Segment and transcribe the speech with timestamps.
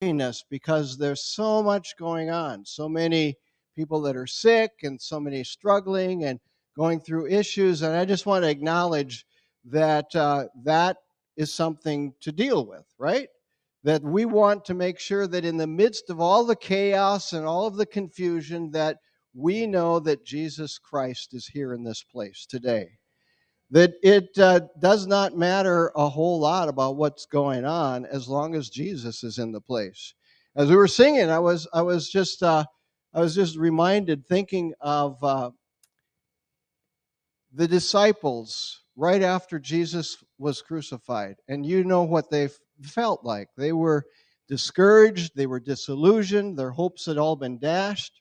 [0.00, 3.34] us because there's so much going on, so many
[3.74, 6.38] people that are sick and so many struggling and
[6.76, 7.82] going through issues.
[7.82, 9.26] And I just want to acknowledge
[9.64, 10.98] that uh, that
[11.36, 13.28] is something to deal with, right?
[13.82, 17.44] That we want to make sure that in the midst of all the chaos and
[17.44, 18.98] all of the confusion, that
[19.34, 22.97] we know that Jesus Christ is here in this place today
[23.70, 28.54] that it uh, does not matter a whole lot about what's going on as long
[28.54, 30.14] as Jesus is in the place.
[30.56, 32.64] As we were singing, I was I was just uh,
[33.14, 35.50] I was just reminded, thinking of uh,
[37.52, 42.48] the disciples right after Jesus was crucified, and you know what they
[42.82, 43.48] felt like.
[43.56, 44.04] They were
[44.48, 48.20] discouraged, they were disillusioned, their hopes had all been dashed.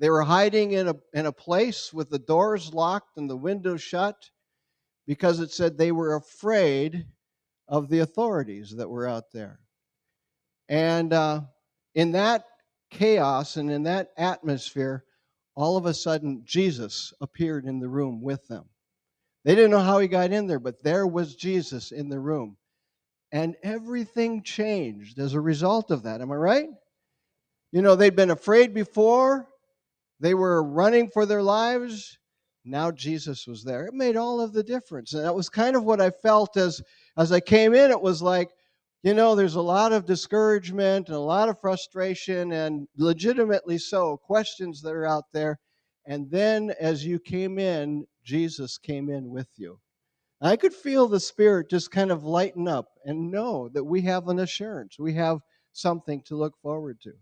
[0.00, 3.82] They were hiding in a, in a place with the doors locked and the windows
[3.82, 4.30] shut
[5.06, 7.04] because it said they were afraid
[7.68, 9.60] of the authorities that were out there.
[10.70, 11.42] And uh,
[11.94, 12.44] in that
[12.90, 15.04] chaos and in that atmosphere,
[15.54, 18.64] all of a sudden Jesus appeared in the room with them.
[19.44, 22.56] They didn't know how he got in there, but there was Jesus in the room.
[23.32, 26.22] And everything changed as a result of that.
[26.22, 26.68] Am I right?
[27.70, 29.49] You know, they'd been afraid before,
[30.20, 32.18] they were running for their lives.
[32.64, 33.86] Now Jesus was there.
[33.86, 35.14] It made all of the difference.
[35.14, 36.82] And that was kind of what I felt as,
[37.16, 37.90] as I came in.
[37.90, 38.50] It was like,
[39.02, 44.18] you know, there's a lot of discouragement and a lot of frustration, and legitimately so,
[44.18, 45.58] questions that are out there.
[46.04, 49.80] And then as you came in, Jesus came in with you.
[50.42, 54.28] I could feel the Spirit just kind of lighten up and know that we have
[54.28, 54.98] an assurance.
[54.98, 55.40] We have
[55.72, 57.12] something to look forward to.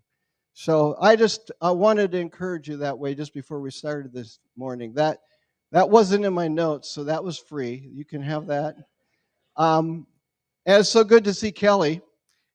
[0.60, 4.40] So I just I wanted to encourage you that way just before we started this
[4.56, 4.92] morning.
[4.94, 5.18] That
[5.70, 7.88] that wasn't in my notes, so that was free.
[7.94, 8.74] You can have that.
[9.56, 10.08] Um,
[10.66, 12.00] and it's so good to see Kelly,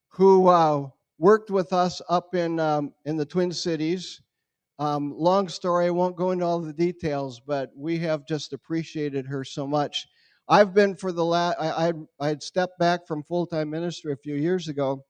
[0.10, 4.22] who uh, worked with us up in um, in the Twin Cities.
[4.80, 9.26] Um, long story, I won't go into all the details, but we have just appreciated
[9.28, 10.06] her so much.
[10.50, 14.18] I've been for the last, I, I had stepped back from full time ministry a
[14.18, 15.06] few years ago,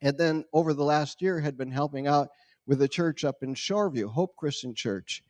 [0.00, 2.28] and then over the last year had been helping out
[2.66, 5.22] with a church up in Shoreview, Hope Christian Church,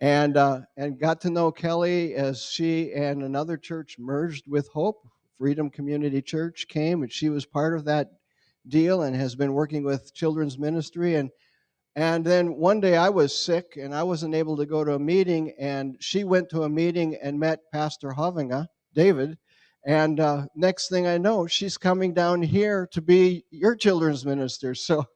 [0.00, 5.06] and uh, and got to know Kelly as she and another church merged with Hope
[5.38, 8.08] Freedom Community Church came, and she was part of that
[8.68, 11.14] deal and has been working with children's ministry.
[11.14, 11.30] And
[11.96, 14.98] and then one day I was sick and I wasn't able to go to a
[14.98, 19.38] meeting, and she went to a meeting and met Pastor Hovinga, David,
[19.86, 24.74] and uh, next thing I know, she's coming down here to be your children's minister.
[24.84, 25.06] So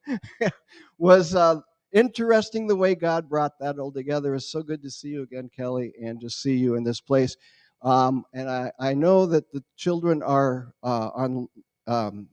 [0.99, 1.61] was uh,
[1.93, 4.35] interesting the way God brought that all together.
[4.35, 7.37] It's so good to see you again, Kelly, and to see you in this place.
[7.83, 11.49] Um, and I, I know that the children are uh, on,
[11.87, 12.29] um,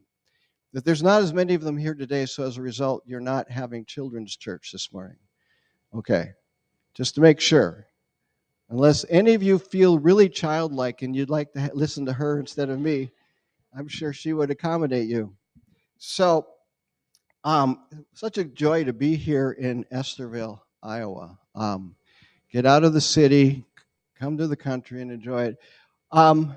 [0.73, 2.25] that there's not as many of them here today.
[2.25, 5.17] So as a result, you're not having children's church this morning.
[5.94, 6.31] Okay,
[6.94, 7.85] just to make sure.
[8.70, 12.70] Unless any of you feel really childlike and you'd like to listen to her instead
[12.70, 13.12] of me,
[13.78, 15.36] I'm sure she would accommodate you.
[15.98, 16.48] So,
[17.44, 21.38] um, such a joy to be here in Estherville, Iowa.
[21.53, 21.96] Um,
[22.52, 23.66] get out of the city,
[24.20, 25.58] come to the country, and enjoy it.
[26.12, 26.56] Um,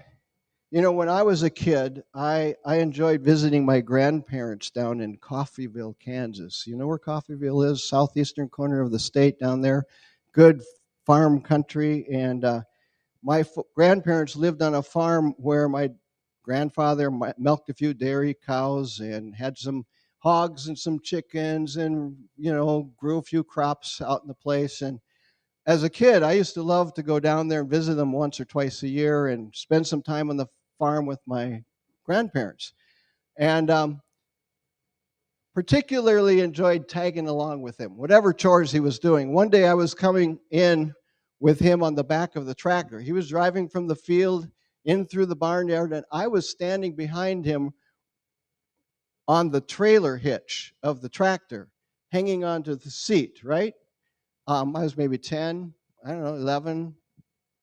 [0.70, 5.16] you know, when I was a kid, I, I enjoyed visiting my grandparents down in
[5.16, 6.66] Coffeyville, Kansas.
[6.66, 7.88] You know where Coffeyville is?
[7.88, 9.84] Southeastern corner of the state down there.
[10.32, 10.62] Good
[11.08, 12.60] farm country, and uh,
[13.22, 15.88] my f- grandparents lived on a farm where my
[16.44, 19.86] grandfather milked a few dairy cows and had some
[20.19, 24.82] hogs and some chickens and you know grew a few crops out in the place
[24.82, 24.98] and
[25.66, 28.40] as a kid i used to love to go down there and visit them once
[28.40, 30.46] or twice a year and spend some time on the
[30.78, 31.62] farm with my
[32.04, 32.72] grandparents
[33.38, 34.00] and um,
[35.58, 39.32] particularly enjoyed tagging along with him, whatever chores he was doing.
[39.32, 40.94] One day I was coming in
[41.41, 43.00] with him on the back of the tractor.
[43.00, 44.49] He was driving from the field
[44.84, 47.73] in through the barnyard, and I was standing behind him
[49.26, 51.69] on the trailer hitch of the tractor,
[52.11, 53.75] hanging onto the seat, right?
[54.46, 55.75] Um, I was maybe 10,
[56.05, 56.94] I don't know, 11,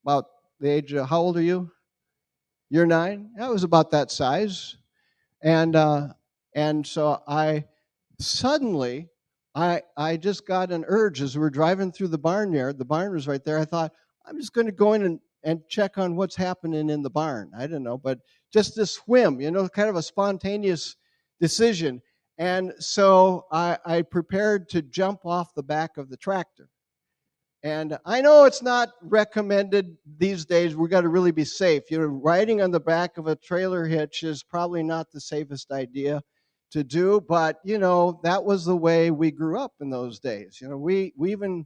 [0.03, 0.25] about
[0.59, 1.71] the age of, how old are you?
[2.69, 3.31] You're nine?
[3.39, 4.77] I was about that size.
[5.41, 6.09] And, uh,
[6.53, 7.65] and so I
[8.19, 9.09] suddenly
[9.55, 12.77] I, I just got an urge as we were driving through the barnyard.
[12.77, 13.57] The barn was right there.
[13.57, 13.93] I thought,
[14.25, 17.51] I'm just going to go in and, and check on what's happening in the barn.
[17.57, 18.19] I don't know, but
[18.51, 20.97] just this whim, you know, kind of a spontaneous
[21.39, 22.01] decision.
[22.37, 26.67] And so I, I prepared to jump off the back of the tractor.
[27.63, 30.75] And I know it's not recommended these days.
[30.75, 31.89] We've got to really be safe.
[31.89, 35.71] You know, riding on the back of a trailer hitch is probably not the safest
[35.71, 36.21] idea
[36.71, 40.59] to do, but you know, that was the way we grew up in those days.
[40.61, 41.65] You know, we we even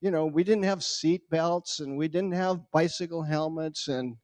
[0.00, 4.16] you know, we didn't have seat belts and we didn't have bicycle helmets and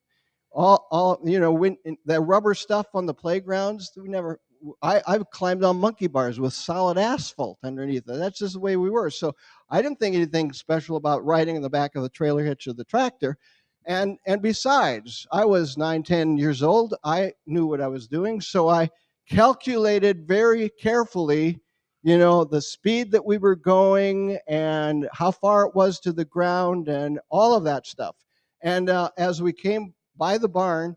[0.53, 4.41] all, all you know, when the rubber stuff on the playgrounds, we never.
[4.81, 8.17] I, I've climbed on monkey bars with solid asphalt underneath it.
[8.17, 9.11] That's just the way we were.
[9.11, 9.35] So
[9.69, 12.77] I didn't think anything special about riding in the back of the trailer hitch of
[12.77, 13.39] the tractor.
[13.87, 16.95] And and besides, I was nine, ten years old.
[17.03, 18.89] I knew what I was doing, so I
[19.29, 21.61] calculated very carefully
[22.03, 26.25] you know, the speed that we were going and how far it was to the
[26.25, 28.17] ground and all of that stuff.
[28.61, 30.97] And uh, as we came by the barn,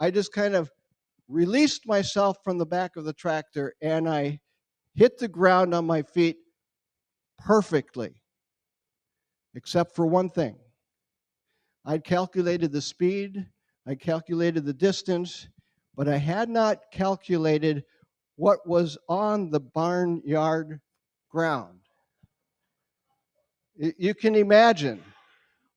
[0.00, 0.70] I just kind of
[1.28, 4.40] released myself from the back of the tractor and I
[4.94, 6.38] hit the ground on my feet
[7.38, 8.14] perfectly,
[9.54, 10.56] except for one thing.
[11.84, 13.46] I'd calculated the speed,
[13.86, 15.48] I calculated the distance,
[15.96, 17.84] but I had not calculated
[18.36, 20.80] what was on the barnyard
[21.30, 21.80] ground.
[23.76, 25.02] You can imagine.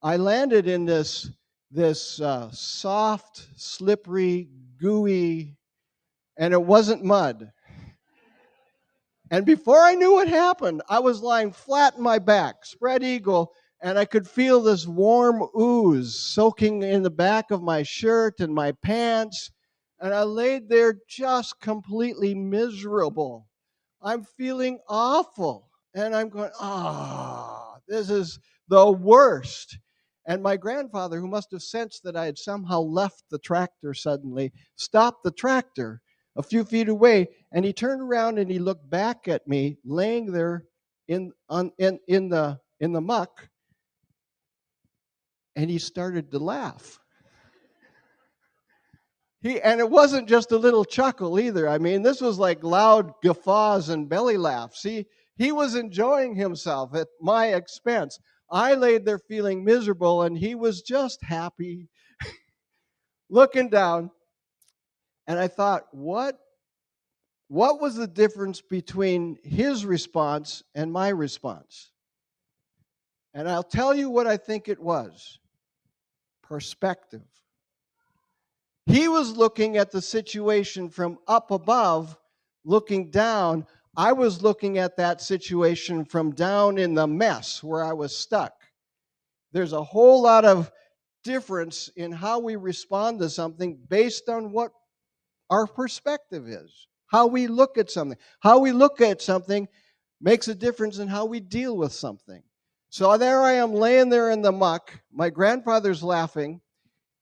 [0.01, 1.29] I landed in this,
[1.71, 4.49] this uh, soft, slippery,
[4.79, 5.57] gooey,
[6.37, 7.51] and it wasn't mud.
[9.31, 13.53] And before I knew what happened, I was lying flat in my back, spread eagle,
[13.81, 18.53] and I could feel this warm ooze soaking in the back of my shirt and
[18.53, 19.51] my pants
[19.99, 23.47] and I laid there just completely miserable.
[24.01, 25.69] I'm feeling awful.
[25.93, 29.77] And I'm going, ah, this is the worst.
[30.25, 34.53] And my grandfather, who must have sensed that I had somehow left the tractor suddenly,
[34.75, 36.01] stopped the tractor
[36.35, 40.31] a few feet away and he turned around and he looked back at me laying
[40.31, 40.65] there
[41.07, 43.49] in, on, in, in, the, in the muck
[45.55, 46.99] and he started to laugh.
[49.41, 51.67] He, and it wasn't just a little chuckle either.
[51.67, 54.83] I mean, this was like loud guffaws and belly laughs.
[54.83, 55.05] He,
[55.37, 58.19] he was enjoying himself at my expense.
[58.51, 61.87] I laid there feeling miserable, and he was just happy,
[63.29, 64.11] looking down.
[65.25, 66.37] And I thought, what,
[67.47, 71.91] what was the difference between his response and my response?
[73.33, 75.39] And I'll tell you what I think it was
[76.43, 77.21] perspective.
[78.89, 82.17] He was looking at the situation from up above,
[82.65, 83.67] looking down.
[83.95, 88.53] I was looking at that situation from down in the mess where I was stuck.
[89.51, 90.71] There's a whole lot of
[91.23, 94.71] difference in how we respond to something based on what
[95.51, 98.17] our perspective is, how we look at something.
[98.39, 99.67] How we look at something
[100.19, 102.41] makes a difference in how we deal with something.
[102.89, 104.99] So there I am laying there in the muck.
[105.11, 106.61] My grandfather's laughing.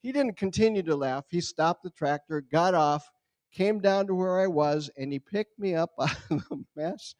[0.07, 1.25] He didn't continue to laugh.
[1.29, 3.11] He stopped the tractor, got off,
[3.51, 7.13] came down to where I was, and he picked me up out of the mess.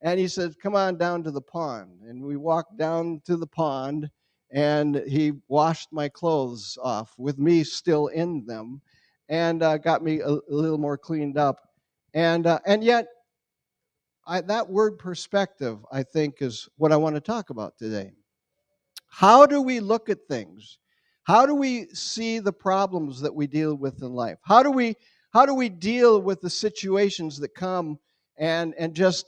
[0.00, 2.00] And he said, Come on down to the pond.
[2.02, 4.10] And we walked down to the pond,
[4.50, 8.82] and he washed my clothes off with me still in them
[9.28, 11.68] and uh, got me a, a, little more cleaned up.
[12.12, 13.06] And, uh, and yet,
[14.26, 18.10] I, that word perspective, I think, is what I want to talk about today.
[19.06, 20.78] How do we look at things?
[21.24, 24.38] How do we see the problems that we deal with in life?
[24.42, 24.96] How do we
[25.32, 27.98] how do we deal with the situations that come
[28.36, 29.26] and and just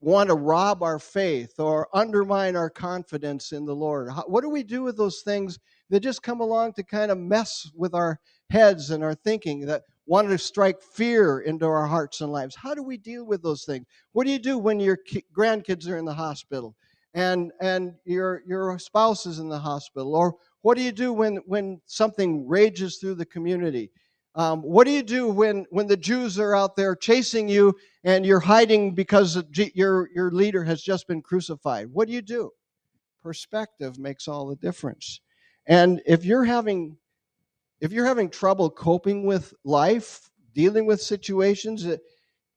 [0.00, 4.10] want to rob our faith or undermine our confidence in the Lord?
[4.10, 5.58] How, what do we do with those things
[5.88, 8.20] that just come along to kind of mess with our
[8.50, 12.54] heads and our thinking that want to strike fear into our hearts and lives?
[12.54, 13.86] How do we deal with those things?
[14.12, 16.76] What do you do when your ki- grandkids are in the hospital
[17.16, 21.36] and and your your spouse is in the hospital or what do you do when,
[21.46, 23.92] when something rages through the community?
[24.34, 28.26] Um, what do you do when, when the Jews are out there chasing you and
[28.26, 29.40] you're hiding because
[29.76, 31.86] your, your leader has just been crucified?
[31.92, 32.50] What do you do?
[33.22, 35.20] Perspective makes all the difference.
[35.68, 36.96] And if you're having
[37.80, 41.86] if you're having trouble coping with life, dealing with situations,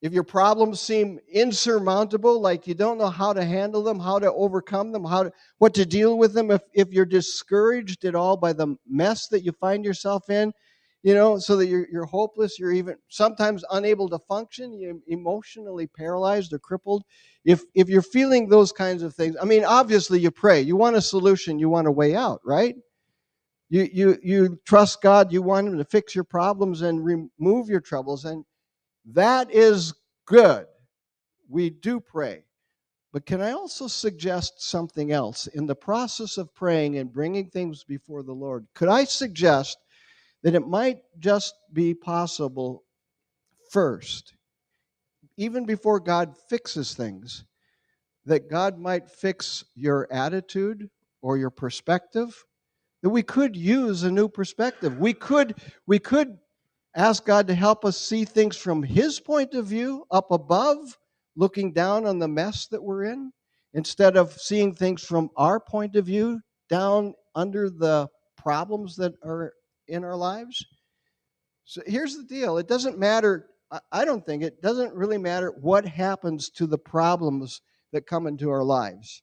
[0.02, 4.32] if your problems seem insurmountable, like you don't know how to handle them, how to
[4.32, 8.38] overcome them, how to, what to deal with them, if, if you're discouraged at all
[8.38, 10.54] by the mess that you find yourself in,
[11.04, 15.88] you know, so that you're, you're hopeless, you're even sometimes unable to function, you're emotionally
[15.88, 17.04] paralyzed or crippled.
[17.44, 20.62] If, if you're feeling those kinds of things, I mean, obviously you pray.
[20.62, 22.76] You want a solution, you want a way out, right?
[23.70, 27.82] You, you, you trust God, you want Him to fix your problems and remove your
[27.82, 28.26] troubles.
[28.26, 28.44] And
[29.14, 29.94] that is
[30.26, 30.66] good.
[31.48, 32.44] We do pray.
[33.12, 35.48] But can I also suggest something else?
[35.48, 39.78] In the process of praying and bringing things before the Lord, could I suggest
[40.44, 42.84] that it might just be possible
[43.72, 44.34] first,
[45.38, 47.46] even before God fixes things,
[48.26, 50.90] that God might fix your attitude
[51.22, 52.46] or your perspective,
[53.02, 55.00] that we could use a new perspective.
[55.00, 55.56] We could,
[55.88, 56.38] we could
[56.96, 60.98] ask God to help us see things from His point of view up above,
[61.36, 63.32] looking down on the mess that we're in,
[63.74, 69.54] instead of seeing things from our point of view down under the problems that are
[69.88, 70.66] in our lives.
[71.66, 73.48] So here's the deal it doesn't matter,
[73.92, 78.50] I don't think it doesn't really matter what happens to the problems that come into
[78.50, 79.22] our lives,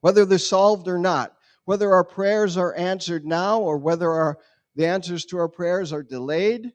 [0.00, 1.34] whether they're solved or not,
[1.64, 4.38] whether our prayers are answered now or whether our,
[4.76, 6.72] the answers to our prayers are delayed.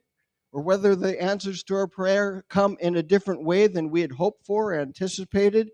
[0.52, 4.12] Or whether the answers to our prayer come in a different way than we had
[4.12, 5.68] hoped for or anticipated,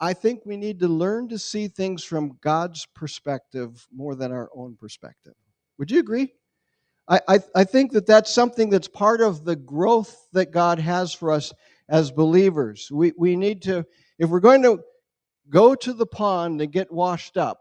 [0.00, 4.48] I think we need to learn to see things from God's perspective more than our
[4.54, 5.34] own perspective.
[5.78, 6.32] Would you agree?
[7.08, 11.12] I, I, I, think that that's something that's part of the growth that God has
[11.12, 11.52] for us
[11.88, 12.88] as believers.
[12.90, 13.84] We, we need to,
[14.18, 14.80] if we're going to
[15.50, 17.60] go to the pond and get washed up,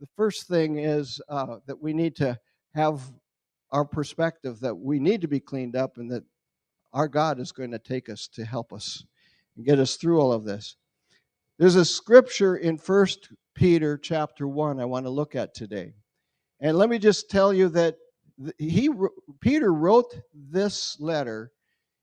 [0.00, 2.38] the first thing is uh, that we need to
[2.74, 3.00] have
[3.70, 6.24] our perspective that we need to be cleaned up and that
[6.92, 9.04] our God is going to take us to help us
[9.56, 10.76] and get us through all of this.
[11.58, 15.94] There's a scripture in First Peter chapter 1 I want to look at today.
[16.60, 17.96] And let me just tell you that
[18.58, 18.90] he
[19.40, 21.52] Peter wrote this letter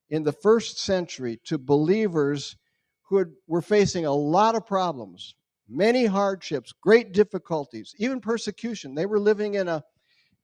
[0.10, 2.56] in the first century to believers
[3.04, 5.36] who had, were facing a lot of problems,
[5.68, 8.96] many hardships, great difficulties, even persecution.
[8.96, 9.84] They were living in a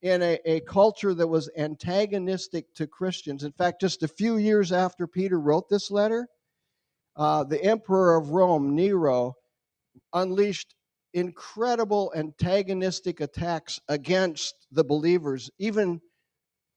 [0.01, 3.43] in a, a culture that was antagonistic to Christians.
[3.43, 6.27] In fact, just a few years after Peter wrote this letter,
[7.15, 9.33] uh, the emperor of Rome, Nero,
[10.13, 10.75] unleashed
[11.13, 15.99] incredible antagonistic attacks against the believers, even,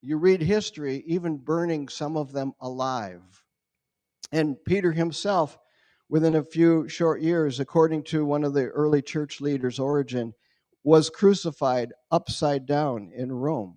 [0.01, 3.45] you read history, even burning some of them alive.
[4.33, 5.59] And Peter himself,
[6.09, 10.33] within a few short years, according to one of the early church leaders, Origen,
[10.83, 13.77] was crucified upside down in Rome.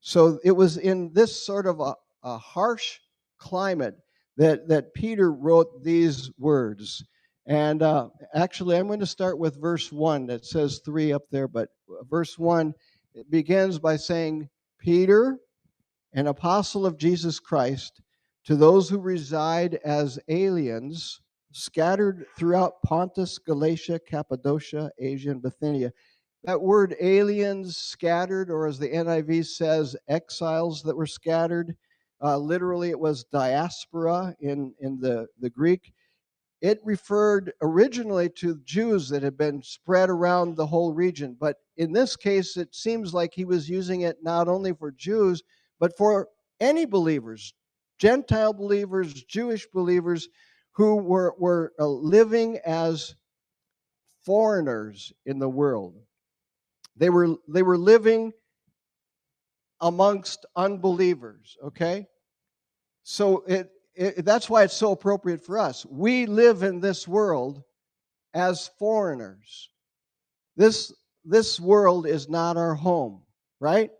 [0.00, 2.98] So it was in this sort of a, a harsh
[3.38, 3.96] climate
[4.36, 7.04] that, that Peter wrote these words.
[7.46, 10.26] And uh, actually, I'm going to start with verse 1.
[10.26, 11.68] That says 3 up there, but
[12.08, 12.74] verse 1
[13.14, 15.38] it begins by saying, Peter,
[16.14, 18.02] an apostle of Jesus Christ,
[18.44, 21.20] to those who reside as aliens
[21.54, 25.92] scattered throughout Pontus, Galatia, Cappadocia, Asia, and Bithynia.
[26.42, 31.76] That word aliens, scattered, or as the NIV says, exiles that were scattered,
[32.22, 35.92] uh, literally, it was diaspora in, in the, the Greek.
[36.60, 41.36] It referred originally to Jews that had been spread around the whole region.
[41.38, 45.42] But in this case, it seems like he was using it not only for Jews,
[45.78, 46.28] but for
[46.60, 47.52] any believers,
[47.98, 50.28] Gentile believers, Jewish believers
[50.74, 53.14] who were, were uh, living as
[54.24, 55.94] foreigners in the world.
[56.96, 58.32] They were, they were living
[59.80, 62.06] amongst unbelievers, okay?
[63.02, 65.84] So it, it, that's why it's so appropriate for us.
[65.86, 67.62] We live in this world
[68.32, 69.68] as foreigners.
[70.56, 70.92] This,
[71.24, 73.22] this world is not our home,
[73.60, 73.90] right?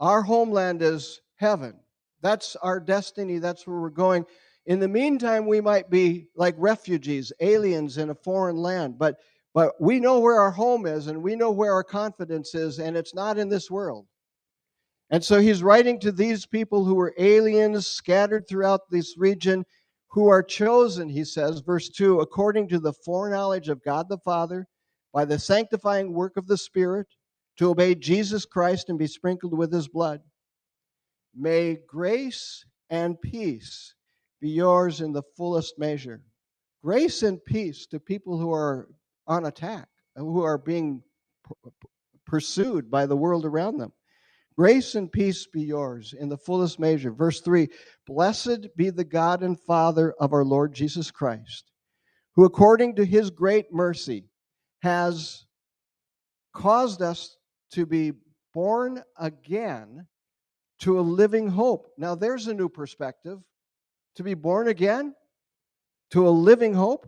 [0.00, 1.74] Our homeland is heaven.
[2.22, 3.38] That's our destiny.
[3.38, 4.24] That's where we're going.
[4.66, 9.18] In the meantime, we might be like refugees, aliens in a foreign land, but,
[9.52, 12.96] but we know where our home is and we know where our confidence is, and
[12.96, 14.06] it's not in this world.
[15.10, 19.66] And so he's writing to these people who were aliens scattered throughout this region,
[20.08, 24.66] who are chosen, he says, verse 2, according to the foreknowledge of God the Father,
[25.12, 27.06] by the sanctifying work of the Spirit,
[27.58, 30.20] to obey Jesus Christ and be sprinkled with his blood.
[31.36, 33.94] May grace and peace
[34.44, 36.20] be yours in the fullest measure.
[36.84, 38.90] Grace and peace to people who are
[39.26, 41.02] on attack, who are being
[42.26, 43.90] pursued by the world around them.
[44.54, 47.10] Grace and peace be yours in the fullest measure.
[47.10, 47.68] Verse 3
[48.06, 51.70] Blessed be the God and Father of our Lord Jesus Christ,
[52.34, 54.28] who according to his great mercy
[54.82, 55.46] has
[56.52, 57.38] caused us
[57.72, 58.12] to be
[58.52, 60.06] born again
[60.80, 61.86] to a living hope.
[61.96, 63.38] Now, there's a new perspective.
[64.16, 65.14] To be born again
[66.10, 67.06] to a living hope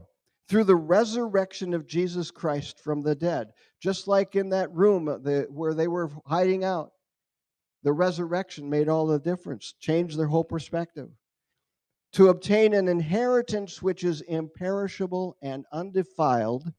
[0.48, 3.52] through the resurrection of Jesus Christ from the dead.
[3.80, 6.92] Just like in that room uh, the, where they were hiding out
[7.86, 11.08] the resurrection made all the difference, changed their whole perspective.
[12.14, 16.72] To obtain an inheritance which is imperishable and undefiled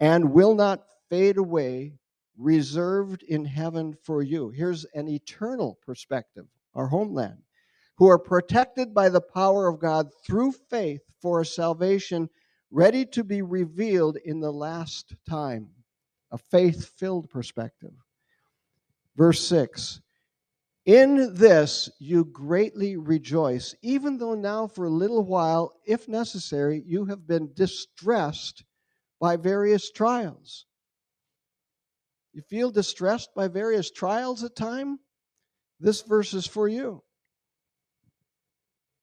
[0.00, 1.98] and will not fade away,
[2.38, 4.48] reserved in heaven for you.
[4.48, 7.42] Here's an eternal perspective, our homeland,
[7.98, 12.30] who are protected by the power of God through faith for a salvation
[12.70, 15.68] ready to be revealed in the last time.
[16.30, 17.92] A faith filled perspective.
[19.16, 20.00] Verse 6
[20.86, 27.06] In this you greatly rejoice, even though now for a little while, if necessary, you
[27.06, 28.64] have been distressed
[29.20, 30.66] by various trials.
[32.32, 35.00] You feel distressed by various trials at time?
[35.80, 37.02] This verse is for you.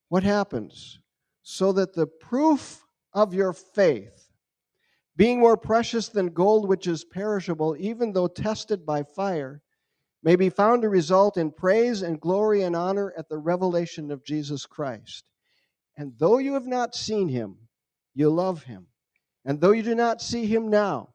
[0.08, 0.98] What happens?
[1.42, 4.28] So that the proof of your faith,
[5.16, 9.62] being more precious than gold which is perishable, even though tested by fire,
[10.22, 14.24] may be found to result in praise and glory and honor at the revelation of
[14.24, 15.24] Jesus Christ.
[15.96, 17.56] And though you have not seen him,
[18.14, 18.88] you love him.
[19.44, 21.10] And though you do not see him now,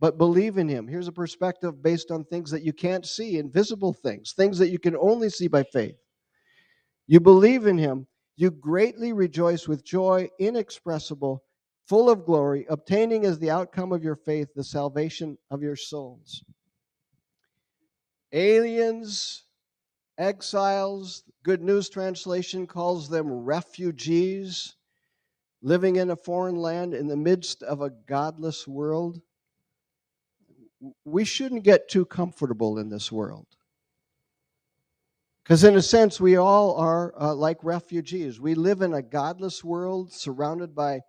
[0.00, 3.92] but believe in him, here's a perspective based on things that you can't see, invisible
[3.92, 5.96] things, things that you can only see by faith.
[7.06, 8.06] You believe in him,
[8.42, 11.44] you greatly rejoice with joy inexpressible,
[11.86, 16.42] full of glory, obtaining as the outcome of your faith the salvation of your souls.
[18.32, 19.44] Aliens,
[20.18, 24.74] exiles, Good News Translation calls them refugees,
[25.62, 29.20] living in a foreign land in the midst of a godless world.
[31.04, 33.46] We shouldn't get too comfortable in this world.
[35.44, 38.40] Because, in a sense, we all are uh, like refugees.
[38.40, 41.00] We live in a godless world surrounded by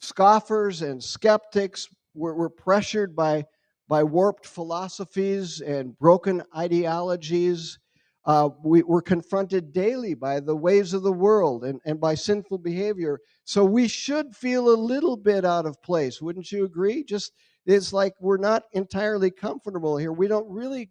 [0.00, 1.88] scoffers and skeptics.
[2.14, 3.44] We're, we're pressured by,
[3.88, 7.78] by warped philosophies and broken ideologies.
[8.24, 12.58] Uh, we, are confronted daily by the ways of the world and, and by sinful
[12.58, 13.18] behavior.
[13.44, 16.22] So we should feel a little bit out of place.
[16.22, 17.02] Wouldn't you agree?
[17.02, 17.32] Just
[17.66, 20.12] it's like we're not entirely comfortable here.
[20.12, 20.90] We don't really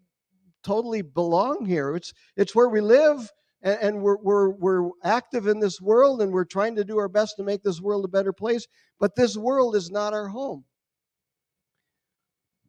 [0.67, 1.95] totally belong here.
[1.95, 3.31] It's it's where we live
[3.61, 7.09] and, and we're, we're we're active in this world and we're trying to do our
[7.09, 8.67] best to make this world a better place.
[8.99, 10.65] But this world is not our home.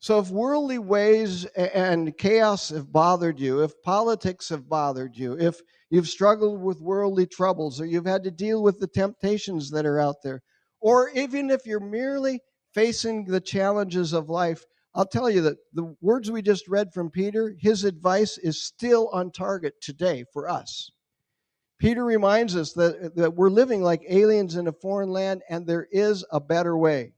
[0.00, 5.60] So if worldly ways and chaos have bothered you, if politics have bothered you, if
[5.90, 9.98] you've struggled with worldly troubles, or you've had to deal with the temptations that are
[9.98, 10.40] out there,
[10.80, 12.38] or even if you're merely
[12.72, 17.10] facing the challenges of life, I'll tell you that the words we just read from
[17.10, 20.90] Peter, his advice is still on target today for us.
[21.78, 25.86] Peter reminds us that, that we're living like aliens in a foreign land and there
[25.92, 27.12] is a better way.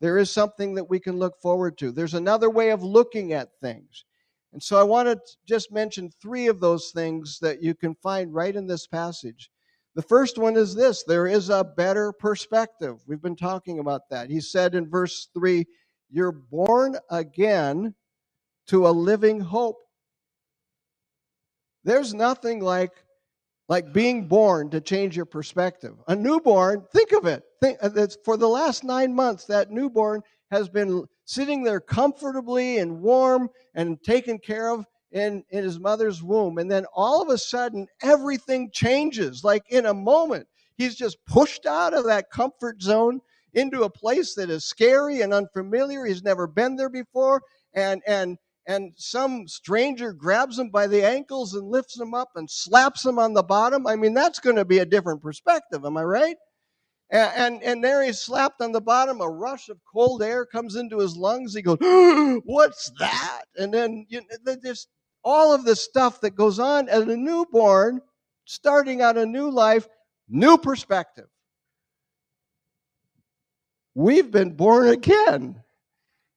[0.00, 1.90] There is something that we can look forward to.
[1.90, 4.04] There's another way of looking at things.
[4.52, 8.34] And so I want to just mention three of those things that you can find
[8.34, 9.50] right in this passage.
[9.94, 12.96] The first one is this there is a better perspective.
[13.06, 14.28] We've been talking about that.
[14.28, 15.64] He said in verse 3
[16.10, 17.94] you're born again
[18.68, 19.78] to a living hope.
[21.84, 22.92] There's nothing like
[23.68, 25.94] like being born to change your perspective.
[26.08, 27.42] A newborn, think of it.
[27.62, 33.00] Think uh, for the last 9 months that newborn has been sitting there comfortably and
[33.00, 36.58] warm and taken care of in, in his mother's womb.
[36.58, 39.44] And then all of a sudden, everything changes.
[39.44, 43.20] Like in a moment, he's just pushed out of that comfort zone
[43.54, 46.04] into a place that is scary and unfamiliar.
[46.04, 47.42] He's never been there before.
[47.74, 52.50] And, and, and some stranger grabs him by the ankles and lifts him up and
[52.50, 53.86] slaps him on the bottom.
[53.86, 55.84] I mean, that's going to be a different perspective.
[55.84, 56.36] Am I right?
[57.10, 59.20] And, and, and there he's slapped on the bottom.
[59.20, 61.54] A rush of cold air comes into his lungs.
[61.54, 61.78] He goes,
[62.44, 63.42] What's that?
[63.56, 64.22] And then you
[64.62, 64.88] just
[65.22, 68.00] all of the stuff that goes on as a newborn,
[68.44, 69.88] starting out a new life,
[70.28, 71.26] new perspective.
[73.94, 75.62] We've been born again.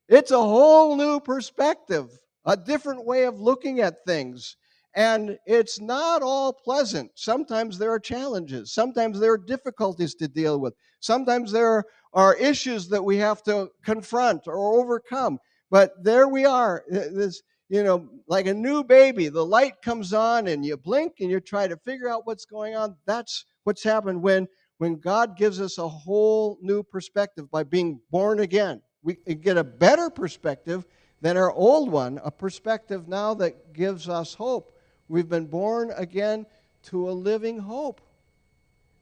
[0.08, 4.56] It's a whole new perspective, a different way of looking at things.
[4.96, 7.12] And it's not all pleasant.
[7.16, 8.74] Sometimes there are challenges.
[8.74, 10.74] Sometimes there are difficulties to deal with.
[11.00, 15.40] Sometimes there are issues that we have to confront or overcome.
[15.70, 16.84] But there we are.
[16.90, 21.30] This, you know, like a new baby, the light comes on and you blink and
[21.30, 22.96] you try to figure out what's going on.
[23.06, 28.40] That's what's happened when when God gives us a whole new perspective by being born
[28.40, 28.82] again.
[29.04, 30.86] We get a better perspective
[31.22, 34.78] than our old one, a perspective now that gives us hope.
[35.08, 36.46] We've been born again
[36.84, 38.02] to a living hope.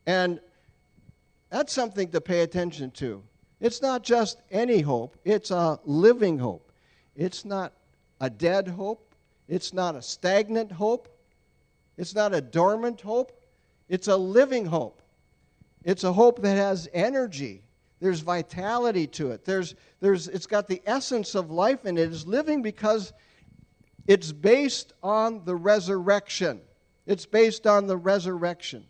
[0.06, 0.40] And
[1.50, 3.24] that's something to pay attention to.
[3.60, 6.72] It's not just any hope, it's a living hope.
[7.16, 7.74] It's not
[8.22, 9.16] a dead hope,
[9.48, 11.08] it's not a stagnant hope,
[11.98, 13.32] it's not a dormant hope,
[13.90, 15.02] it's a living hope.
[15.86, 17.62] It's a hope that has energy.
[18.02, 19.46] There's vitality to it.
[19.46, 22.02] There's, there's, it's got the essence of life and it.
[22.02, 23.14] it is living because
[24.08, 26.60] it's based on the resurrection.
[27.06, 28.86] It's based on the resurrection.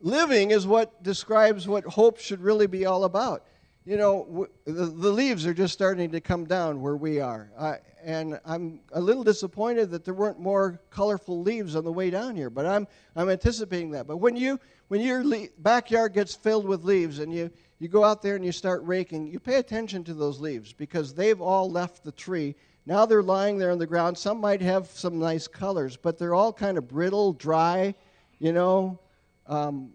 [0.00, 3.44] Living is what describes what hope should really be all about.
[3.84, 7.50] You know, the, the, leaves are just starting to come down where we are.
[7.58, 12.10] I, and I'm a little disappointed that there weren't more colorful leaves on the way
[12.10, 14.08] down here, but I'm, I'm anticipating that.
[14.08, 18.04] But when, you, when your le- backyard gets filled with leaves and you, you go
[18.04, 21.70] out there and you start raking, you pay attention to those leaves because they've all
[21.70, 22.54] left the tree.
[22.86, 24.16] Now they're lying there on the ground.
[24.16, 27.94] Some might have some nice colors, but they're all kind of brittle, dry,
[28.38, 28.98] you know,
[29.46, 29.90] um,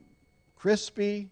[0.56, 1.30] crispy.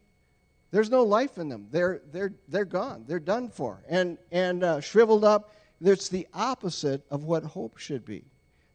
[0.71, 1.67] There's no life in them.
[1.71, 3.03] They're, they're, they're gone.
[3.07, 3.83] They're done for.
[3.89, 5.55] And, and uh, shriveled up.
[5.81, 8.23] It's the opposite of what hope should be.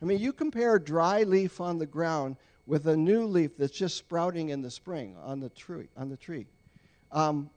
[0.03, 3.77] I mean, you compare a dry leaf on the ground with a new leaf that's
[3.77, 5.88] just sprouting in the spring on the tree.
[5.96, 6.46] On the tree.
[7.12, 7.50] Um,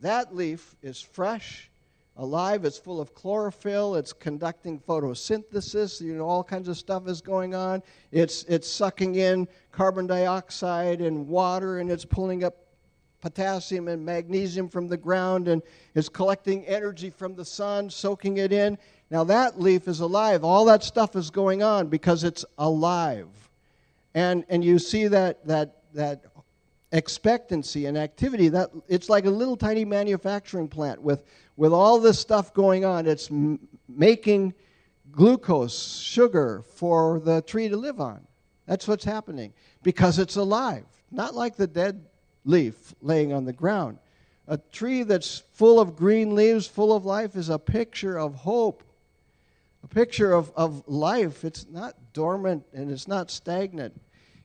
[0.00, 1.70] that leaf is fresh,
[2.16, 7.20] alive, it's full of chlorophyll, it's conducting photosynthesis, you know, all kinds of stuff is
[7.20, 7.82] going on.
[8.10, 12.56] It's, it's sucking in carbon dioxide and water, and it's pulling up
[13.20, 15.62] potassium and magnesium from the ground, and
[15.94, 18.76] it's collecting energy from the sun, soaking it in.
[19.10, 20.42] Now, that leaf is alive.
[20.42, 23.28] All that stuff is going on because it's alive.
[24.14, 26.24] And, and you see that, that, that
[26.92, 31.24] expectancy and activity that it's like a little tiny manufacturing plant with
[31.56, 33.06] with all this stuff going on.
[33.06, 34.54] It's m- making
[35.10, 38.26] glucose sugar for the tree to live on.
[38.66, 40.84] That's what's happening because it's alive.
[41.10, 42.06] Not like the dead
[42.44, 43.98] leaf laying on the ground.
[44.48, 48.82] A tree that's full of green leaves full of life is a picture of hope
[49.84, 51.44] a picture of, of life.
[51.44, 53.98] It's not dormant and it's not stagnant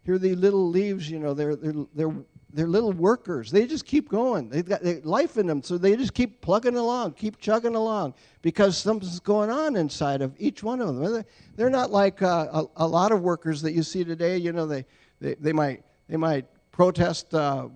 [0.04, 2.14] here the little leaves you know they're, they're, they're
[2.54, 3.52] they're little workers.
[3.52, 4.50] They just keep going.
[4.50, 8.78] They've got life in them, so they just keep plugging along, keep chugging along, because
[8.78, 11.24] something's going on inside of each one of them.
[11.56, 14.38] They're not like uh, a, a, lot of workers that you see today.
[14.38, 14.86] You know, they,
[15.20, 17.34] they, they might they might protest.
[17.34, 17.68] Uh,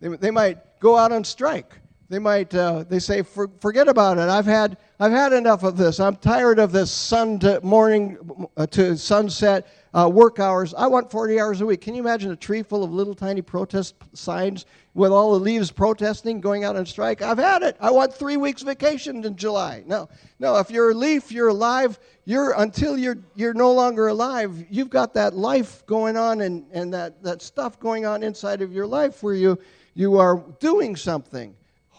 [0.00, 1.78] they, they might go out on strike.
[2.10, 4.28] They might uh, they say For, forget about it.
[4.30, 6.00] I've had I've had enough of this.
[6.00, 10.72] I'm tired of this sun to morning uh, to sunset uh, work hours.
[10.72, 11.82] I want 40 hours a week.
[11.82, 15.70] Can you imagine a tree full of little tiny protest signs with all the leaves
[15.70, 17.20] protesting, going out on strike?
[17.20, 17.76] I've had it.
[17.78, 19.82] I want three weeks vacation in July.
[19.86, 20.56] No, no.
[20.56, 21.98] If you're a leaf, you're alive.
[22.24, 24.64] You're until you're you're no longer alive.
[24.70, 28.72] You've got that life going on and, and that, that stuff going on inside of
[28.72, 29.58] your life where you
[29.92, 31.54] you are doing something.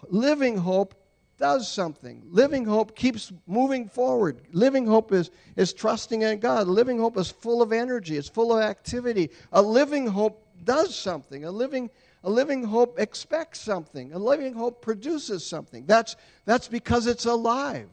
[0.08, 0.96] Living hope
[1.38, 2.22] does something.
[2.30, 4.42] Living hope keeps moving forward.
[4.52, 6.68] Living hope is, is trusting in God.
[6.68, 9.30] Living hope is full of energy, it's full of activity.
[9.54, 11.46] A living hope does something.
[11.46, 11.90] A living,
[12.24, 14.14] a living hope expects something.
[14.14, 15.86] A living hope produces something.
[15.86, 17.90] That's, that's because it's alive.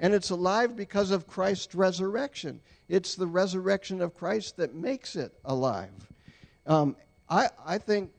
[0.00, 2.60] And it's alive because of Christ's resurrection.
[2.88, 5.92] It's the resurrection of Christ that makes it alive.
[6.66, 6.96] Um,
[7.28, 8.10] I, I think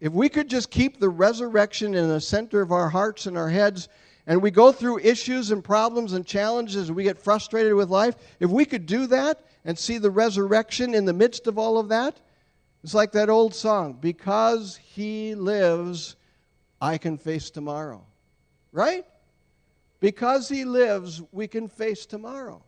[0.00, 3.50] if we could just keep the resurrection in the center of our hearts and our
[3.50, 3.88] heads,
[4.26, 8.16] and we go through issues and problems and challenges and we get frustrated with life,
[8.38, 11.88] if we could do that and see the resurrection in the midst of all of
[11.88, 12.18] that,
[12.82, 16.16] it's like that old song, Because He Lives,
[16.80, 18.02] I Can Face Tomorrow.
[18.72, 19.04] Right?
[20.00, 22.62] Because He lives, we can face tomorrow.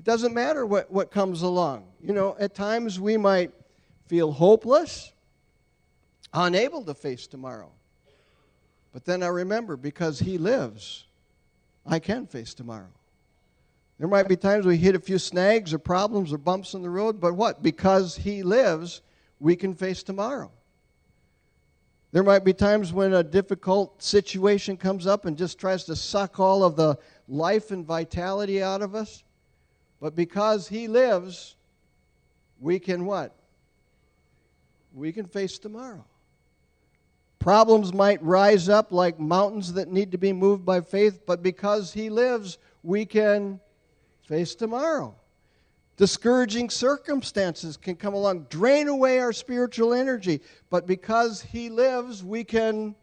[0.00, 1.86] It doesn't matter what, what comes along.
[2.02, 3.52] You know, at times we might
[4.06, 5.12] feel hopeless,
[6.32, 7.70] unable to face tomorrow.
[8.92, 11.06] But then I remember because He lives,
[11.86, 12.92] I can face tomorrow.
[13.98, 16.90] There might be times we hit a few snags or problems or bumps in the
[16.90, 17.62] road, but what?
[17.62, 19.02] Because He lives,
[19.40, 20.50] we can face tomorrow.
[22.10, 26.40] There might be times when a difficult situation comes up and just tries to suck
[26.40, 26.96] all of the
[27.28, 29.24] life and vitality out of us.
[30.00, 31.56] But because He lives,
[32.60, 33.34] we can what?
[34.94, 36.04] We can face tomorrow.
[37.48, 41.94] Problems might rise up like mountains that need to be moved by faith, but because
[41.94, 43.58] He lives, we can
[44.20, 45.14] face tomorrow.
[45.96, 52.44] Discouraging circumstances can come along, drain away our spiritual energy, but because He lives, we
[52.44, 52.94] can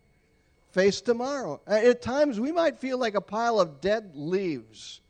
[0.69, 1.59] face tomorrow.
[1.65, 5.01] At times, we might feel like a pile of dead leaves,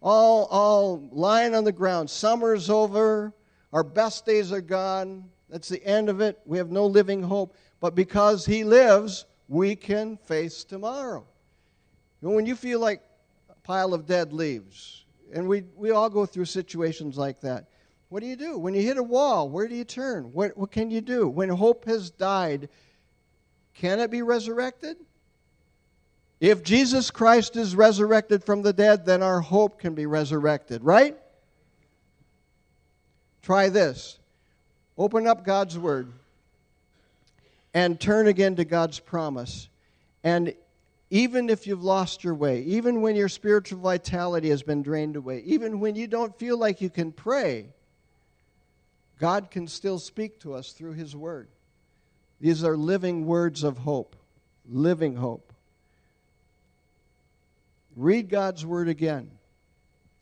[0.00, 2.10] all, all lying on the ground.
[2.10, 3.34] Summer's over,
[3.72, 5.24] our best days are gone.
[5.50, 6.40] That's the end of it.
[6.46, 7.56] We have no living hope.
[7.84, 11.26] But because He lives, we can face tomorrow.
[12.22, 13.02] when you feel like
[13.50, 17.66] a pile of dead leaves, and we, we all go through situations like that,
[18.08, 18.56] what do you do?
[18.56, 20.32] When you hit a wall, where do you turn?
[20.32, 21.28] What, what can you do?
[21.28, 22.70] When hope has died,
[23.74, 24.96] can it be resurrected?
[26.40, 31.18] If Jesus Christ is resurrected from the dead, then our hope can be resurrected, right?
[33.42, 34.18] Try this.
[34.96, 36.10] Open up God's Word
[37.74, 39.68] and turn again to God's promise.
[40.22, 40.54] And
[41.10, 45.42] even if you've lost your way, even when your spiritual vitality has been drained away,
[45.44, 47.66] even when you don't feel like you can pray,
[49.18, 51.48] God can still speak to us through His Word.
[52.40, 54.16] These are living words of hope,
[54.68, 55.52] living hope.
[57.96, 59.30] Read God's Word again.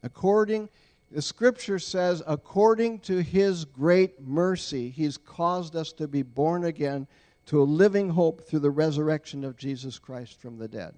[0.02, 0.68] According,
[1.10, 7.06] the Scripture says, according to His great mercy, He's caused us to be born again
[7.46, 10.94] to a living hope through the resurrection of Jesus Christ from the dead.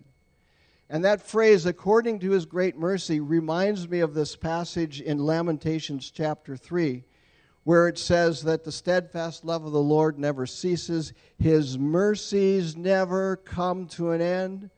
[0.90, 6.10] And that phrase, according to his great mercy, reminds me of this passage in Lamentations
[6.10, 7.04] chapter 3,
[7.64, 13.36] where it says that the steadfast love of the Lord never ceases, his mercies never
[13.36, 14.70] come to an end.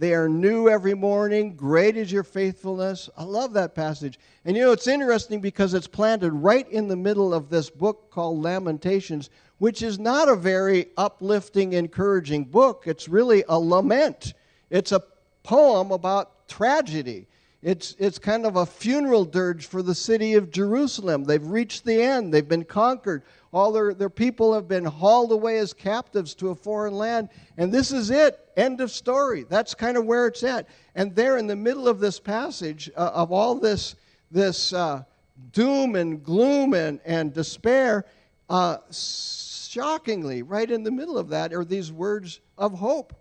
[0.00, 1.54] They are new every morning.
[1.54, 3.10] Great is your faithfulness.
[3.18, 4.18] I love that passage.
[4.46, 8.10] And you know, it's interesting because it's planted right in the middle of this book
[8.10, 12.84] called Lamentations, which is not a very uplifting, encouraging book.
[12.86, 14.32] It's really a lament.
[14.70, 15.02] It's a
[15.42, 17.26] poem about tragedy.
[17.62, 21.24] It's, it's kind of a funeral dirge for the city of Jerusalem.
[21.24, 23.22] They've reached the end, they've been conquered.
[23.52, 27.30] All their, their people have been hauled away as captives to a foreign land.
[27.56, 28.38] And this is it.
[28.56, 29.44] End of story.
[29.48, 30.68] That's kind of where it's at.
[30.94, 33.96] And there in the middle of this passage, uh, of all this,
[34.30, 35.02] this uh,
[35.52, 38.04] doom and gloom and, and despair,
[38.48, 43.14] uh, shockingly, right in the middle of that are these words of hope.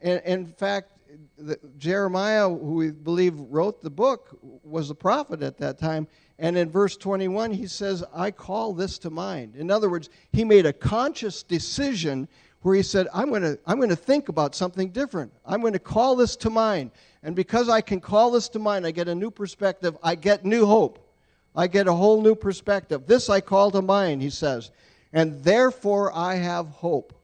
[0.00, 0.92] And in fact,
[1.38, 6.06] the, Jeremiah, who we believe wrote the book, was a prophet at that time.
[6.38, 9.56] And in verse 21, he says, I call this to mind.
[9.56, 12.28] In other words, he made a conscious decision
[12.62, 15.32] where he said, I'm going to I'm going to think about something different.
[15.46, 16.90] I'm going to call this to mind.
[17.22, 19.96] And because I can call this to mind, I get a new perspective.
[20.02, 21.06] I get new hope.
[21.56, 23.06] I get a whole new perspective.
[23.06, 24.70] This I call to mind, he says
[25.12, 27.14] and therefore I have hope.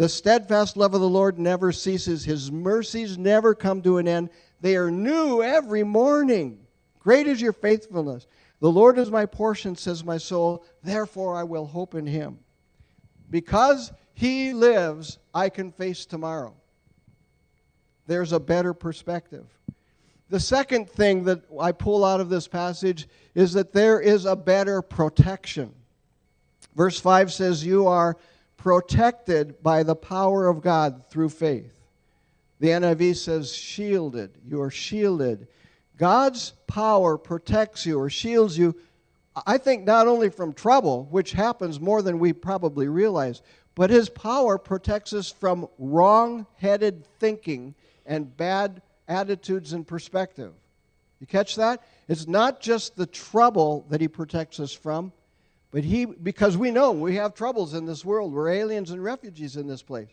[0.00, 4.30] The steadfast love of the Lord never ceases, His mercies never come to an end.
[4.62, 6.60] They are new every morning.
[7.00, 8.26] Great is your faithfulness.
[8.60, 12.38] The Lord is my portion, says my soul, therefore I will hope in Him.
[13.28, 16.54] Because He lives, I can face tomorrow.
[18.06, 19.44] There's a better perspective.
[20.30, 24.34] The second thing that I pull out of this passage is that there is a
[24.34, 25.74] better protection.
[26.74, 28.16] Verse 5 says, You are
[28.62, 31.72] protected by the power of God through faith.
[32.58, 34.32] The NIV says, shielded.
[34.46, 35.48] You are shielded.
[35.96, 38.76] God's power protects you or shields you,
[39.46, 43.40] I think, not only from trouble, which happens more than we probably realize,
[43.74, 50.52] but His power protects us from wrong headed thinking and bad attitudes and perspective.
[51.18, 51.82] You catch that?
[52.08, 55.12] It's not just the trouble that He protects us from,
[55.70, 59.56] but he, because we know we have troubles in this world, we're aliens and refugees
[59.56, 60.08] in this place.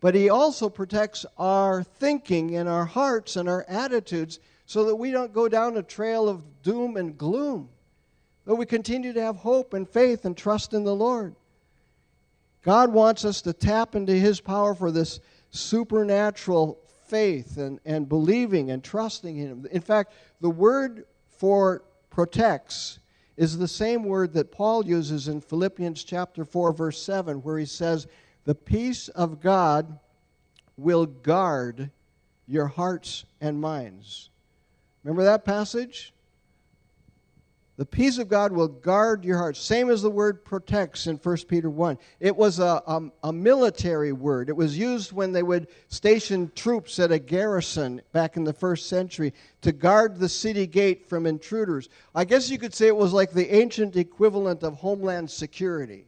[0.00, 5.10] But he also protects our thinking and our hearts and our attitudes so that we
[5.10, 7.68] don't go down a trail of doom and gloom.
[8.44, 11.34] But we continue to have hope and faith and trust in the Lord.
[12.62, 18.70] God wants us to tap into his power for this supernatural faith and, and believing
[18.70, 19.66] and trusting in him.
[19.72, 21.06] In fact, the word
[21.38, 22.98] for protects
[23.38, 27.64] is the same word that Paul uses in Philippians chapter 4 verse 7 where he
[27.64, 28.08] says
[28.44, 30.00] the peace of God
[30.76, 31.90] will guard
[32.48, 34.30] your hearts and minds.
[35.04, 36.12] Remember that passage?
[37.78, 39.56] The peace of God will guard your heart.
[39.56, 41.96] Same as the word protects in 1 Peter 1.
[42.18, 44.48] It was a, a, a, military word.
[44.48, 48.88] It was used when they would station troops at a garrison back in the first
[48.88, 51.88] century to guard the city gate from intruders.
[52.16, 56.04] I guess you could say it was like the ancient equivalent of Homeland Security.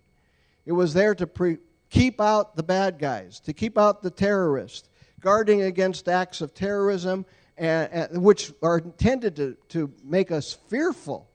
[0.67, 4.89] It was there to pre- keep out the bad guys, to keep out the terrorists,
[5.21, 7.25] guarding against acts of terrorism,
[7.57, 11.30] and, and, which are intended to, to make us fearful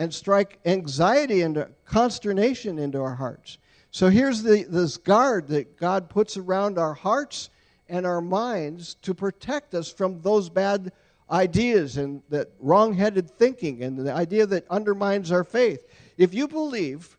[0.00, 3.58] and strike anxiety and consternation into our hearts.
[3.90, 7.50] So here's the, this guard that God puts around our hearts
[7.86, 10.92] and our minds to protect us from those bad
[11.30, 15.86] ideas and that wrong-headed thinking and the idea that undermines our faith.
[16.16, 17.18] If you believe,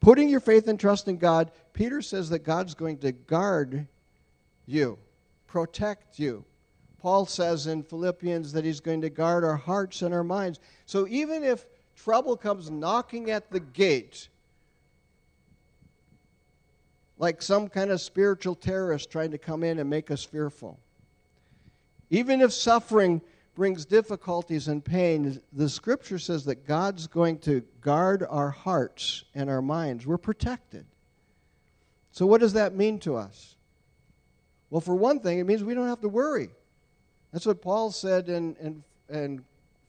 [0.00, 3.88] putting your faith and trust in God, Peter says that God's going to guard
[4.66, 4.98] you,
[5.46, 6.44] protect you.
[7.00, 10.60] Paul says in Philippians that he's going to guard our hearts and our minds.
[10.84, 11.64] So even if
[12.04, 14.28] trouble comes knocking at the gate,
[17.18, 20.78] like some kind of spiritual terrorist trying to come in and make us fearful.
[22.08, 23.20] Even if suffering
[23.54, 29.50] brings difficulties and pain, the scripture says that God's going to guard our hearts and
[29.50, 30.06] our minds.
[30.06, 30.86] We're protected.
[32.12, 33.54] So, what does that mean to us?
[34.70, 36.50] Well, for one thing, it means we don't have to worry.
[37.32, 39.44] That's what Paul said in, in, in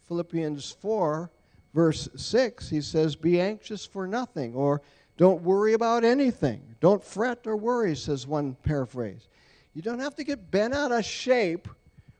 [0.07, 1.29] Philippians 4,
[1.73, 2.69] verse 6.
[2.69, 4.81] He says, Be anxious for nothing, or
[5.17, 6.61] don't worry about anything.
[6.79, 9.27] Don't fret or worry, says one paraphrase.
[9.73, 11.67] You don't have to get bent out of shape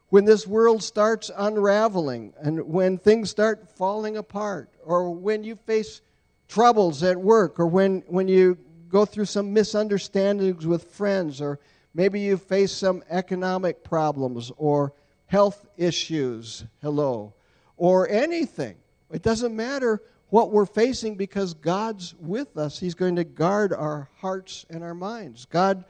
[0.10, 6.02] when this world starts unraveling and when things start falling apart or when you face
[6.48, 8.58] troubles at work or when, when you
[8.90, 11.60] go through some misunderstandings with friends or
[11.94, 14.94] maybe you face some economic problems or
[15.28, 17.34] health issues, hello,
[17.78, 18.76] or anything.
[19.12, 22.80] It doesn't matter what we're facing because God's with us.
[22.80, 25.46] He's going to guard our hearts and our minds.
[25.46, 25.86] God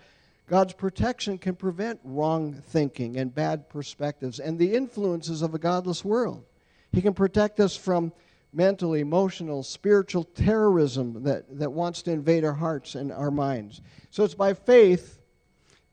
[0.52, 6.04] God's protection can prevent wrong thinking and bad perspectives and the influences of a godless
[6.04, 6.44] world.
[6.92, 8.12] He can protect us from
[8.52, 13.80] mental, emotional, spiritual terrorism that, that wants to invade our hearts and our minds.
[14.10, 15.22] So it's by faith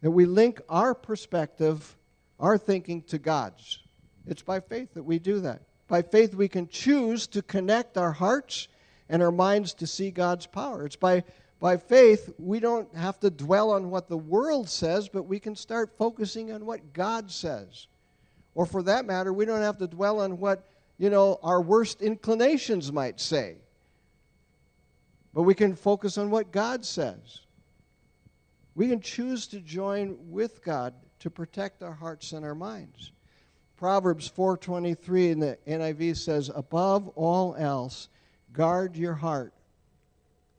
[0.03, 1.97] that we link our perspective,
[2.41, 3.79] our thinking to God's.
[4.27, 5.63] It's by faith that we do that.
[5.89, 8.69] By faith, we can choose to connect our hearts
[9.09, 10.85] and our minds to see God's power.
[10.85, 11.25] It's by
[11.61, 15.57] by faith, we don't have to dwell on what the world says, but we can
[15.57, 17.89] start focusing on what God says.
[18.55, 22.01] Or for that matter, we don't have to dwell on what, you know, our worst
[22.01, 23.57] inclinations might say.
[25.35, 27.41] But we can focus on what God says.
[28.77, 33.11] We can choose to join with God to protect our hearts and our minds.
[33.79, 38.09] Proverbs 4:23 in the NIV says, "Above all else,
[38.53, 39.55] guard your heart,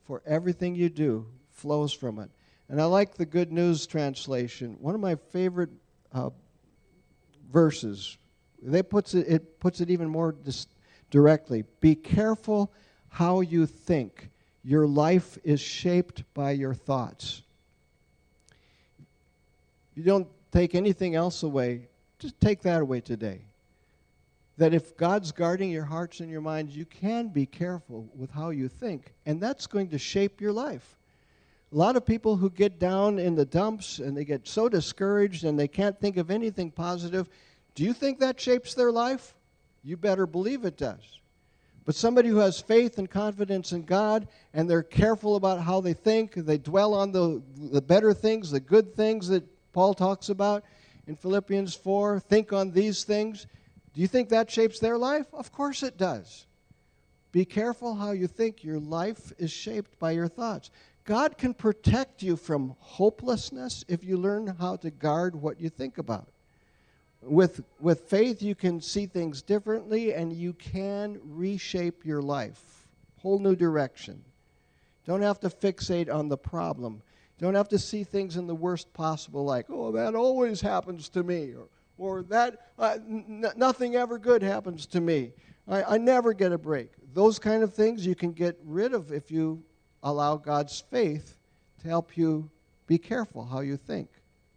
[0.10, 2.32] for everything you do flows from it.
[2.68, 4.76] And I like the Good News translation.
[4.80, 5.70] One of my favorite
[6.12, 6.32] uh,
[7.52, 8.18] verses.
[8.60, 10.66] They puts it, it puts it even more dis-
[11.12, 11.64] directly.
[11.80, 12.72] Be careful
[13.10, 14.30] how you think.
[14.64, 17.44] Your life is shaped by your thoughts.
[19.94, 21.90] You don't take anything else away.
[22.20, 23.42] Just take that away today
[24.60, 28.50] that if God's guarding your hearts and your minds, you can be careful with how
[28.50, 30.98] you think, and that's going to shape your life.
[31.72, 35.46] A lot of people who get down in the dumps and they get so discouraged
[35.46, 37.30] and they can't think of anything positive,
[37.74, 39.34] do you think that shapes their life?
[39.84, 41.20] You better believe it does.
[41.86, 45.94] But somebody who has faith and confidence in God and they're careful about how they
[45.94, 50.66] think, they dwell on the, the better things, the good things that Paul talks about
[51.10, 53.48] in Philippians 4, think on these things
[53.95, 55.26] do you think that shapes their life?
[55.34, 56.45] Of course it does.
[57.32, 58.63] Be careful how you think.
[58.63, 60.69] Your life is shaped by your thoughts.
[61.06, 65.98] God can protect you from hopelessness if you learn how to guard what you think
[65.98, 66.28] about.
[67.24, 72.88] With, with faith, you can see things differently and you can reshape your life.
[73.24, 74.24] Whole new direction.
[75.08, 77.02] Don't have to fixate on the problem.
[77.39, 81.23] Don't have to see things in the worst possible, like, oh, that always happens to
[81.23, 85.34] me, or or that uh, n- nothing ever good happens to me.
[85.67, 86.91] I, I never get a break.
[87.13, 89.63] Those kind of things you can get rid of if you
[90.02, 91.38] allow God's faith
[91.82, 92.49] to help you
[92.88, 94.10] be careful how you think.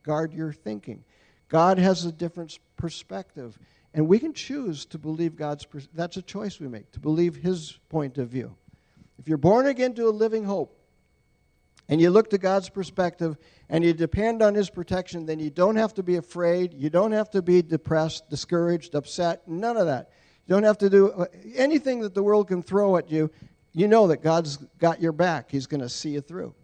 [0.02, 1.04] Guard your thinking.
[1.48, 3.58] God has a different perspective,
[3.92, 5.64] and we can choose to believe God's.
[5.64, 8.56] Pers- that's a choice we make to believe His point of view.
[9.18, 10.78] If you're born again to a living hope,
[11.92, 13.36] and you look to God's perspective
[13.68, 16.72] and you depend on His protection, then you don't have to be afraid.
[16.72, 19.46] You don't have to be depressed, discouraged, upset.
[19.46, 20.08] None of that.
[20.46, 23.30] You don't have to do uh, anything that the world can throw at you.
[23.74, 26.54] You know that God's got your back, He's going to see you through.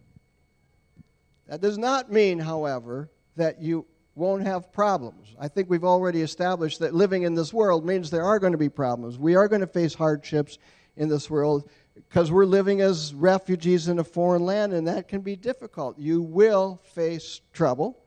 [1.46, 5.36] That does not mean, however, that you won't have problems.
[5.38, 8.58] I think we've already established that living in this world means there are going to
[8.58, 9.18] be problems.
[9.18, 10.56] We are going to face hardships
[10.96, 11.68] in this world
[12.08, 15.98] because we're living as refugees in a foreign land, and that can be difficult.
[15.98, 17.98] You will face trouble.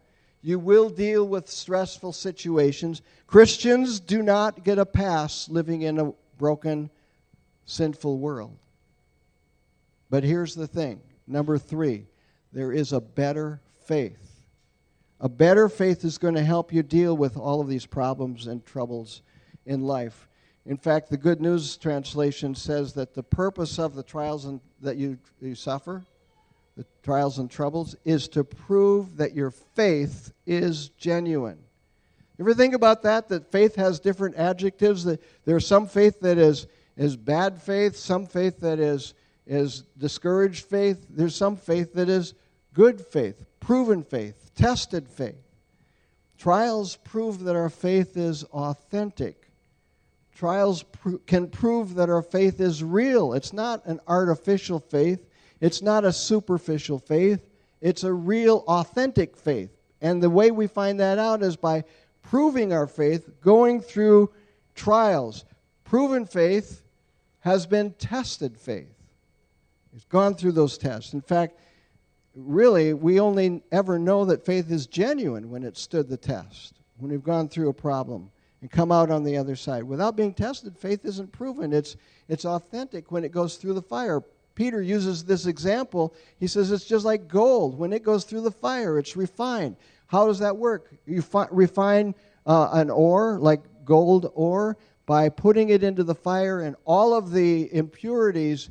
[0.42, 3.02] You will deal with stressful situations.
[3.28, 6.90] Christians do not get a pass living in a broken,
[7.66, 8.58] sinful world.
[10.10, 12.08] But here's the thing number three,
[12.52, 14.28] there is a better faith.
[15.20, 18.66] A better faith is going to help you deal with all of these problems and
[18.66, 19.22] troubles
[19.66, 20.28] in life.
[20.66, 24.98] In fact, the Good News translation says that the purpose of the trials and, that
[24.98, 26.04] you, you suffer,
[26.78, 31.58] the trials and troubles, is to prove that your faith is genuine.
[32.40, 33.28] Ever think about that?
[33.30, 35.04] That faith has different adjectives.
[35.04, 39.16] That there's some faith that is, is bad faith, some faith that is,
[39.48, 42.36] is discouraged faith, there's some faith that is
[42.74, 45.44] good faith, proven faith, tested faith.
[46.38, 49.41] Trials prove that our faith is authentic
[50.42, 50.84] Trials
[51.28, 53.34] can prove that our faith is real.
[53.34, 55.24] It's not an artificial faith,
[55.60, 57.48] it's not a superficial faith,
[57.80, 59.70] it's a real, authentic faith.
[60.02, 61.84] And the way we find that out is by
[62.24, 64.32] proving our faith, going through
[64.74, 65.46] trials.
[65.84, 66.82] Proven faith
[67.42, 68.96] has been tested faith.
[69.94, 71.14] It's gone through those tests.
[71.14, 71.60] In fact,
[72.34, 77.12] really, we only ever know that faith is genuine when it stood the test, when
[77.12, 78.31] we've gone through a problem
[78.62, 79.84] and come out on the other side.
[79.84, 81.74] Without being tested, faith isn't proven.
[81.74, 81.96] It's,
[82.30, 84.22] it's authentic when it goes through the fire.
[84.54, 86.14] Peter uses this example.
[86.40, 87.78] He says it's just like gold.
[87.78, 89.78] When it goes through the fire, it's refined.
[90.08, 90.94] How does that work?
[91.06, 92.14] You fi- refine
[92.46, 97.32] uh, an ore, like gold ore, by putting it into the fire, and all of
[97.32, 98.70] the impurities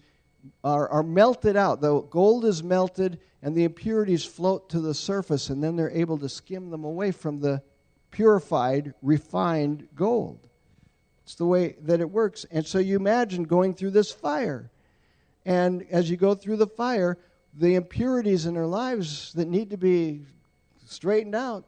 [0.63, 1.81] are, are melted out.
[1.81, 6.19] The gold is melted, and the impurities float to the surface, and then they're able
[6.19, 7.63] to skim them away from the
[8.11, 10.39] purified, refined gold.
[11.25, 12.45] It's the way that it works.
[12.51, 14.71] And so you imagine going through this fire.
[15.45, 17.19] And as you go through the fire,
[17.55, 20.23] the impurities in our lives that need to be
[20.87, 21.65] straightened out,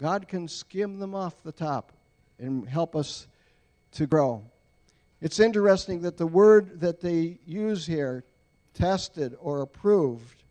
[0.00, 1.92] God can skim them off the top
[2.38, 3.26] and help us
[3.92, 4.42] to grow.
[5.20, 8.24] It's interesting that the word that they use here,
[8.74, 10.42] tested or approved,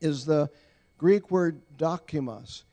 [0.00, 0.50] is the
[0.98, 2.64] Greek word dokimos.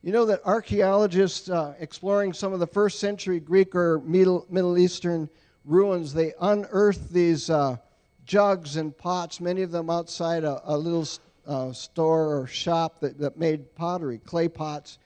[0.00, 4.78] You know that archaeologists uh, exploring some of the first century Greek or Middle, Middle
[4.78, 5.28] Eastern
[5.64, 7.78] ruins, they unearthed these uh,
[8.24, 11.04] jugs and pots, many of them outside a, a little
[11.48, 14.98] uh, store or shop that, that made pottery, clay pots.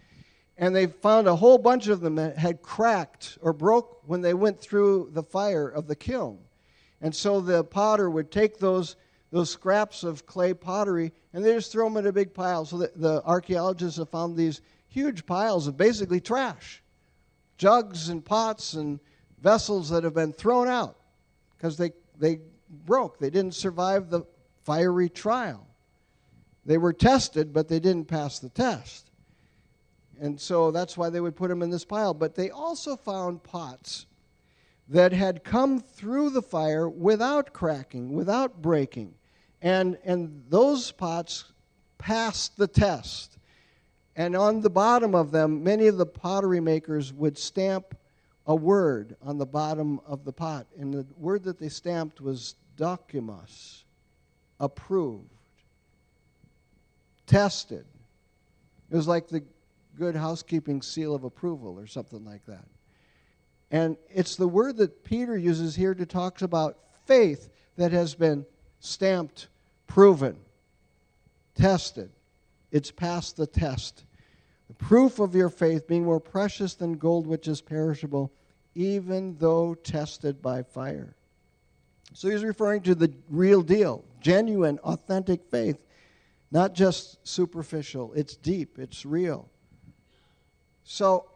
[0.59, 4.35] And they found a whole bunch of them that had cracked or broke when they
[4.35, 6.39] went through the fire of the kiln.
[7.01, 8.97] And so the potter would take those,
[9.31, 12.67] those scraps of clay pottery and they just throw them in a big pile.
[12.67, 14.61] So the, the archaeologists have found these
[14.93, 16.83] huge piles of basically trash
[17.57, 18.99] jugs and pots and
[19.41, 20.97] vessels that have been thrown out
[21.57, 22.41] because they, they
[22.87, 23.19] broke.
[23.19, 24.23] They didn't survive the
[24.65, 25.67] fiery trial.
[26.65, 29.11] They were tested, but they didn't pass the test.
[30.21, 32.15] And so that's why they would put them in this pile.
[32.15, 34.07] But they also found pots
[34.89, 39.15] that had come through the fire without cracking, without breaking.
[39.61, 41.45] And, and those pots
[41.99, 43.39] passed the test.
[44.17, 47.97] And on the bottom of them, many of the pottery makers would stamp
[48.47, 50.67] a word on the bottom of the pot.
[50.79, 53.85] And the word that they stamped was dokimos,
[54.61, 55.31] approved,
[57.27, 57.87] tested.
[58.91, 59.43] It was like the
[59.97, 62.67] good housekeeping seal of approval or something like that.
[63.71, 68.45] And it's the word that Peter uses here to talk about faith that has been
[68.81, 69.49] stamped,
[69.87, 70.37] proven,
[71.55, 72.11] tested.
[72.73, 74.05] It's passed the test.
[74.67, 78.33] The proof of your faith being more precious than gold which is perishable,
[78.75, 81.15] even though tested by fire.
[82.15, 85.79] So he's referring to the real deal, genuine, authentic faith,
[86.51, 88.13] not just superficial.
[88.15, 89.49] It's deep, it's real.
[90.85, 91.31] So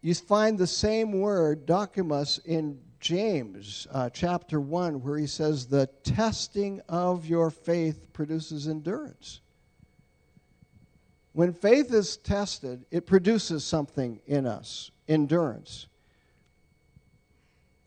[0.00, 5.86] you find the same word, dokimos, in James uh, chapter 1, where he says, The
[6.04, 9.40] testing of your faith produces endurance.
[11.40, 15.86] When faith is tested, it produces something in us endurance.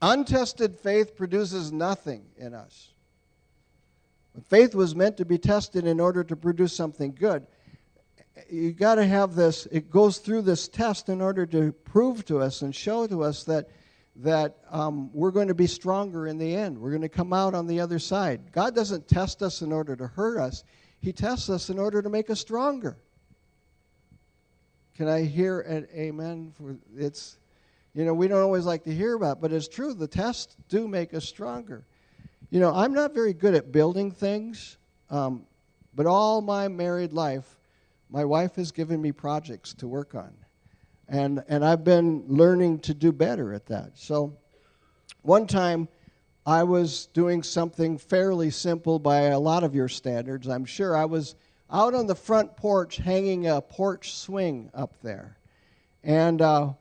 [0.02, 2.94] Untested faith produces nothing in us.
[4.50, 7.46] Faith was meant to be tested in order to produce something good.
[8.50, 12.40] You got to have this, it goes through this test in order to prove to
[12.40, 13.70] us and show to us that,
[14.16, 16.76] that um, we're going to be stronger in the end.
[16.76, 18.52] We're going to come out on the other side.
[18.52, 20.64] God doesn't test us in order to hurt us,
[21.02, 22.98] He tests us in order to make us stronger.
[24.96, 26.54] Can I hear an amen?
[26.56, 27.38] For it's,
[27.96, 29.94] you know, we don't always like to hear about, it, but it's true.
[29.94, 31.84] The tests do make us stronger.
[32.52, 34.78] You know, I'm not very good at building things,
[35.10, 35.48] um,
[35.96, 37.58] but all my married life,
[38.12, 40.32] my wife has given me projects to work on,
[41.08, 43.92] and and I've been learning to do better at that.
[43.96, 44.38] So,
[45.22, 45.88] one time.
[46.46, 50.94] I was doing something fairly simple by a lot of your standards, I'm sure.
[50.94, 51.36] I was
[51.74, 55.36] out on the front porch hanging a porch swing up there.
[56.04, 56.74] And, uh,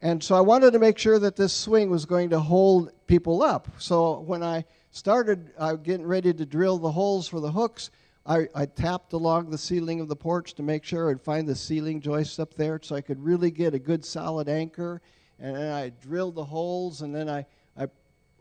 [0.00, 3.42] and so I wanted to make sure that this swing was going to hold people
[3.42, 3.68] up.
[3.78, 7.90] So when I started uh, getting ready to drill the holes for the hooks,
[8.24, 11.54] I, I, tapped along the ceiling of the porch to make sure I'd find the
[11.54, 15.00] ceiling joists up there so I could really get a good solid anchor.
[15.38, 17.46] And then I drilled the holes, and then I,
[17.78, 17.86] I,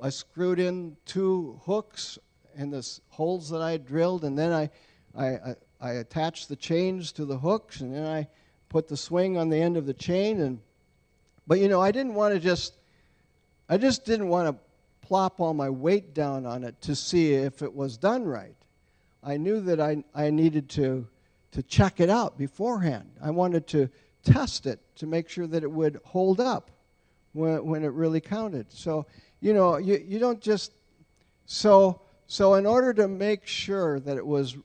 [0.02, 2.18] I screwed in two hooks
[2.56, 4.70] in the holes that I drilled, and then I,
[5.16, 5.56] I, I
[5.92, 8.28] attached the chains to the hooks, and then I
[8.70, 10.42] put the swing on the end of the chain.
[10.42, 10.60] And
[11.48, 12.74] but you know, I didn't want to just
[13.68, 17.62] I just didn't want to plop all my weight down on it to see if
[17.62, 18.56] it was done right.
[19.24, 21.08] I knew that I, I needed to,
[21.52, 23.10] to check it out beforehand.
[23.22, 23.90] I wanted to
[24.24, 26.72] test it to make sure that it would hold up
[27.34, 28.72] when, when it really counted.
[28.72, 29.06] So,
[29.42, 30.74] you know, you, you don't just.
[31.48, 34.58] So, so, in order to make sure that it was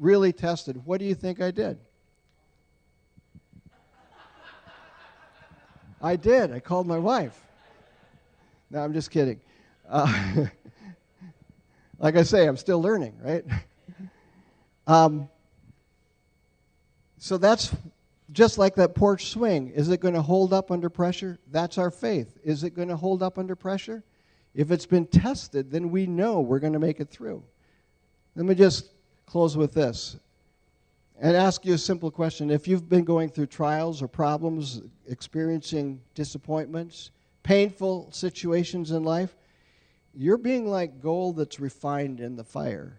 [0.00, 1.78] really tested, what do you think I did?
[6.02, 6.50] I did.
[6.50, 7.38] I called my wife.
[8.70, 9.40] No, I'm just kidding.
[9.88, 10.46] Uh,
[11.98, 13.44] like I say, I'm still learning, right?
[14.86, 15.28] Um,
[17.18, 17.74] so that's
[18.32, 19.68] just like that porch swing.
[19.70, 21.38] Is it going to hold up under pressure?
[21.50, 22.38] That's our faith.
[22.42, 24.02] Is it going to hold up under pressure?
[24.54, 27.42] If it's been tested, then we know we're going to make it through.
[28.34, 28.88] Let me just
[29.30, 30.16] close with this
[31.20, 32.50] and ask you a simple question.
[32.50, 37.12] If you've been going through trials or problems, experiencing disappointments,
[37.44, 39.36] painful situations in life,
[40.14, 42.98] you're being like gold that's refined in the fire.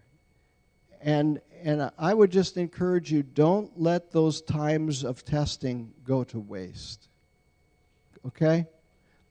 [1.02, 6.40] And, and I would just encourage you don't let those times of testing go to
[6.40, 7.10] waste.
[8.26, 8.68] Okay?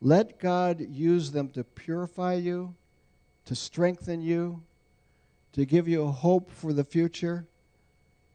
[0.03, 2.75] Let God use them to purify you,
[3.47, 4.63] to strengthen you,
[5.53, 7.47] to give you hope for the future.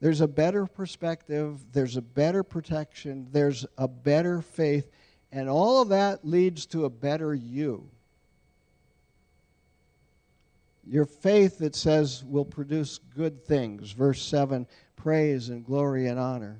[0.02, 4.92] There's a better perspective, there's a better protection, there's a better faith,
[5.32, 7.90] and all of that leads to a better you.
[10.88, 13.92] Your faith, it says, will produce good things.
[13.92, 16.60] Verse 7 praise and glory and honor.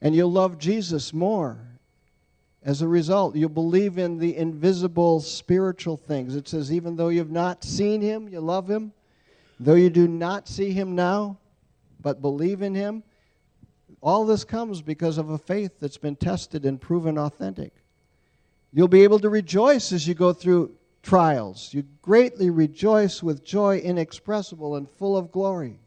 [0.00, 1.58] And you'll love Jesus more.
[2.62, 6.36] As a result, you'll believe in the invisible spiritual things.
[6.36, 8.92] It says, even though you've not seen him, you love him.
[9.58, 11.38] Though you do not see him now,
[12.00, 13.02] but believe in him.
[14.02, 17.72] All this comes because of a faith that's been tested and proven authentic.
[18.72, 21.72] You'll be able to rejoice as you go through trials.
[21.72, 25.78] You greatly rejoice with joy inexpressible and full of glory.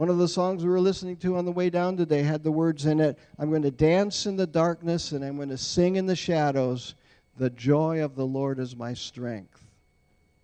[0.00, 2.50] One of the songs we were listening to on the way down today had the
[2.50, 5.96] words in it I'm going to dance in the darkness and I'm going to sing
[5.96, 6.94] in the shadows.
[7.36, 9.62] The joy of the Lord is my strength.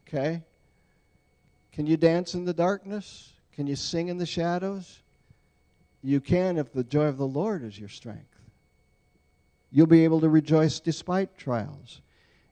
[0.07, 0.43] Okay?
[1.73, 3.33] Can you dance in the darkness?
[3.55, 4.99] Can you sing in the shadows?
[6.03, 8.39] You can if the joy of the Lord is your strength.
[9.73, 12.03] You'll be able to rejoice despite trials.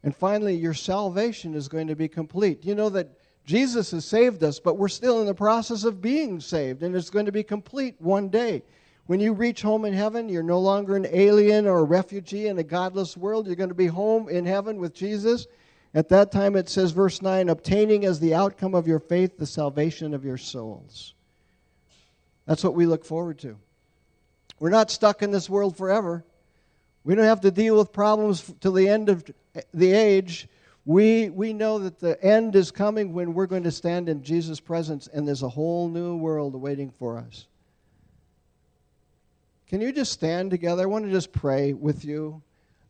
[0.03, 2.65] And finally, your salvation is going to be complete.
[2.65, 3.11] You know that
[3.45, 7.11] Jesus has saved us, but we're still in the process of being saved, and it's
[7.11, 8.63] going to be complete one day.
[9.07, 12.59] When you reach home in heaven, you're no longer an alien or a refugee in
[12.59, 13.47] a godless world.
[13.47, 15.47] You're going to be home in heaven with Jesus.
[15.93, 19.47] At that time, it says, verse 9, obtaining as the outcome of your faith the
[19.47, 21.15] salvation of your souls.
[22.47, 23.57] That's what we look forward to.
[24.59, 26.25] We're not stuck in this world forever.
[27.05, 29.25] We don't have to deal with problems till the end of
[29.75, 30.49] the age.
[30.87, 34.61] We, we know that the end is coming when we're going to stand in Jesus'
[34.61, 37.47] presence and there's a whole new world waiting for us.
[39.67, 40.83] Can you just stand together?
[40.83, 42.43] I want to just pray with you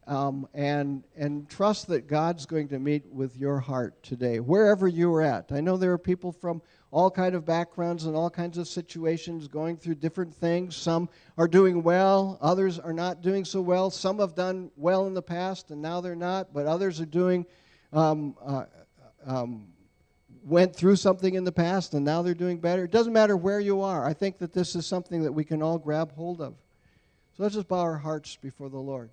[0.09, 5.23] um, and, and trust that God's going to meet with your heart today, wherever you're
[5.23, 5.53] at.
[5.53, 9.49] I know there are people from all kind of backgrounds and all kinds of situations
[9.49, 14.21] going through different things some are doing well others are not doing so well some
[14.21, 17.45] have done well in the past and now they're not but others are doing
[17.95, 18.65] um, uh,
[19.25, 19.69] um,
[20.45, 22.85] went through something in the past and now they're doing better.
[22.85, 24.05] It doesn't matter where you are.
[24.05, 26.55] I think that this is something that we can all grab hold of.
[27.37, 29.11] So let's just bow our hearts before the lord.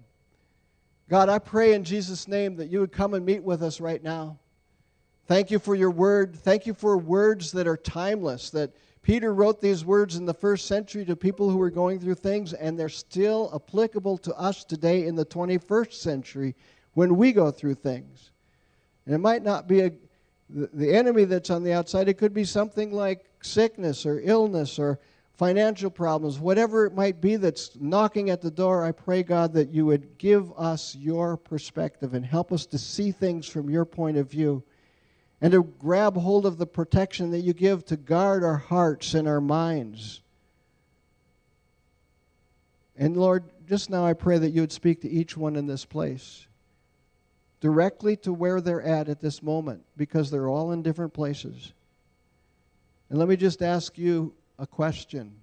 [1.09, 4.03] God i pray in jesus name that you would come and meet with us right
[4.03, 4.37] now.
[5.27, 6.35] Thank you for your word.
[6.35, 10.67] Thank you for words that are timeless, that Peter wrote these words in the first
[10.67, 15.07] century to people who were going through things, and they're still applicable to us today
[15.07, 16.55] in the 21st century
[16.93, 18.30] when we go through things.
[19.05, 19.91] And it might not be a,
[20.49, 24.77] the, the enemy that's on the outside, it could be something like sickness or illness
[24.77, 24.99] or
[25.41, 28.85] financial problems, whatever it might be that's knocking at the door.
[28.85, 33.11] I pray, God, that you would give us your perspective and help us to see
[33.11, 34.63] things from your point of view
[35.41, 39.27] and to grab hold of the protection that you give to guard our hearts and
[39.27, 40.21] our minds.
[42.95, 45.85] And Lord, just now I pray that you would speak to each one in this
[45.85, 46.45] place,
[47.61, 51.71] directly to where they're at at this moment, because they're all in different places.
[53.09, 55.33] And let me just ask you a question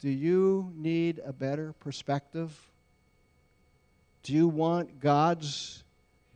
[0.00, 2.52] Do you need a better perspective?
[4.24, 5.84] Do you want God's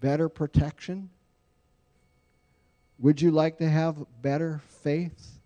[0.01, 1.11] better protection?
[3.01, 5.39] Would you like to have better faith?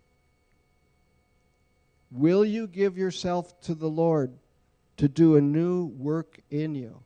[2.11, 4.31] Will you give yourself to the Lord
[4.97, 6.99] to do a new work in you?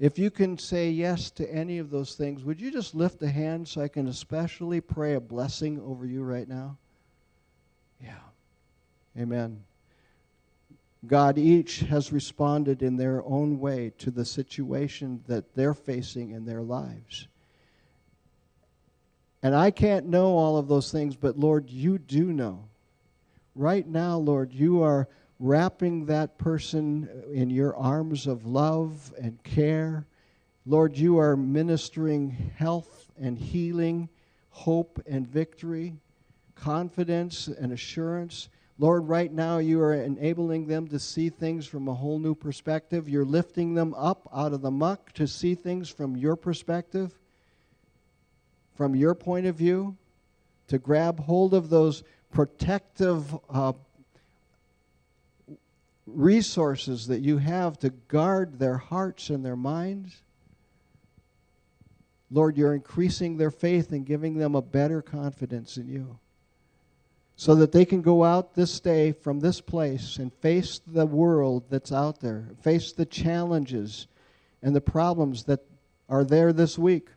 [0.00, 3.28] If you can say yes to any of those things, would you just lift a
[3.28, 6.78] hand so I can especially pray a blessing over you right now?
[8.02, 8.14] Yeah.
[9.18, 9.62] Amen.
[11.06, 16.46] God, each has responded in their own way to the situation that they're facing in
[16.46, 17.28] their lives.
[19.42, 22.64] And I can't know all of those things, but Lord, you do know.
[23.54, 25.08] Right now, Lord, you are
[25.40, 30.06] wrapping that person in your arms of love and care.
[30.66, 34.10] Lord, you are ministering health and healing,
[34.50, 35.94] hope and victory,
[36.54, 38.50] confidence and assurance.
[38.78, 43.08] Lord, right now you are enabling them to see things from a whole new perspective.
[43.08, 47.18] You're lifting them up out of the muck to see things from your perspective,
[48.74, 49.96] from your point of view,
[50.68, 53.72] to grab hold of those protective uh,
[56.14, 60.22] resources that you have to guard their hearts and their minds.
[62.30, 66.18] Lord, you're increasing their faith and giving them a better confidence in you
[67.40, 71.64] so that they can go out this day from this place and face the world
[71.70, 74.06] that's out there, face the challenges
[74.62, 75.60] and the problems that
[76.10, 77.08] are there this week.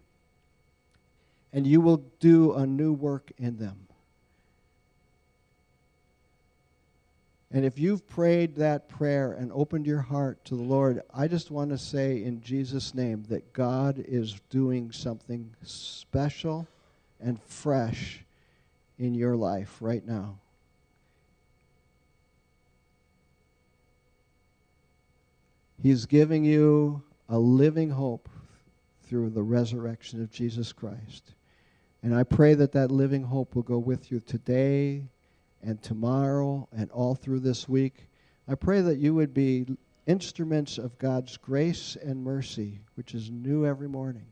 [1.52, 3.76] And you will do a new work in them.
[7.54, 11.52] And if you've prayed that prayer and opened your heart to the Lord, I just
[11.52, 16.68] want to say in Jesus' name that God is doing something special
[17.22, 18.26] and fresh
[18.98, 20.40] in your life right now.
[25.80, 28.30] He's giving you a living hope
[29.04, 31.34] through the resurrection of Jesus Christ.
[32.02, 35.04] And I pray that that living hope will go with you today
[35.64, 38.08] and tomorrow and all through this week.
[38.48, 39.66] I pray that you would be
[40.06, 44.26] instruments of God's grace and mercy, which is new every morning.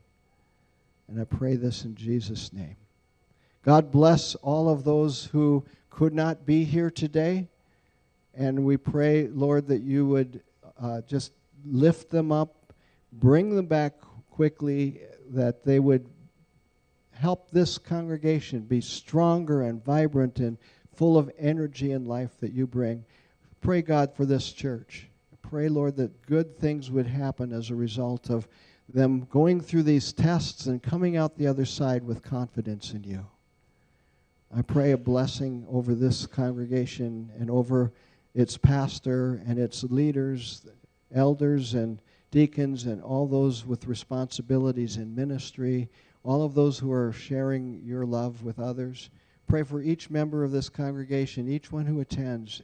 [1.08, 2.76] And I pray this in Jesus' name.
[3.64, 7.48] God bless all of those who could not be here today.
[8.34, 10.42] And we pray, Lord, that you would
[10.80, 11.32] uh, just
[11.64, 12.72] lift them up,
[13.12, 13.94] bring them back
[14.30, 16.08] quickly, that they would
[17.12, 20.58] help this congregation be stronger and vibrant and
[20.94, 23.04] full of energy and life that you bring.
[23.60, 25.08] Pray, God, for this church.
[25.42, 28.48] Pray, Lord, that good things would happen as a result of
[28.88, 33.26] them going through these tests and coming out the other side with confidence in you.
[34.54, 37.92] I pray a blessing over this congregation and over
[38.34, 40.66] its pastor and its leaders,
[41.14, 45.88] elders and deacons, and all those with responsibilities in ministry,
[46.22, 49.10] all of those who are sharing your love with others.
[49.52, 52.62] Pray for each member of this congregation, each one who attends.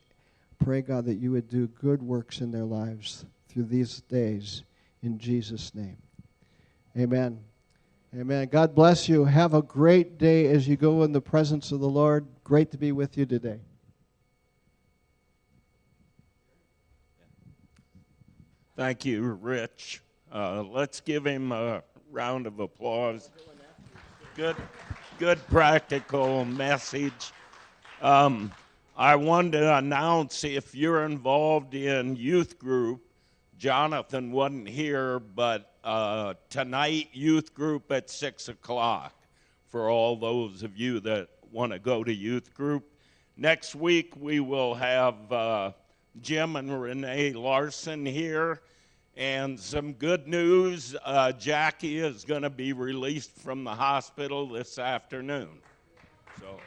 [0.58, 4.62] Pray, God, that you would do good works in their lives through these days.
[5.02, 5.98] In Jesus' name.
[6.96, 7.40] Amen.
[8.18, 8.48] Amen.
[8.50, 9.26] God bless you.
[9.26, 12.26] Have a great day as you go in the presence of the Lord.
[12.42, 13.60] Great to be with you today.
[18.78, 20.00] Thank you, Rich.
[20.32, 23.28] Uh, let's give him a round of applause.
[24.34, 24.56] Good,
[25.18, 27.32] good practical message.
[28.00, 28.52] Um,
[28.96, 33.00] I wanted to announce if you're involved in youth group,
[33.58, 39.12] Jonathan wasn't here, but uh, tonight youth group at 6 o'clock
[39.66, 42.84] for all those of you that want to go to youth group.
[43.36, 45.72] Next week we will have uh,
[46.20, 48.60] Jim and Renee Larson here.
[49.18, 54.78] And some good news uh, Jackie is going to be released from the hospital this
[54.78, 55.48] afternoon.
[56.38, 56.60] So.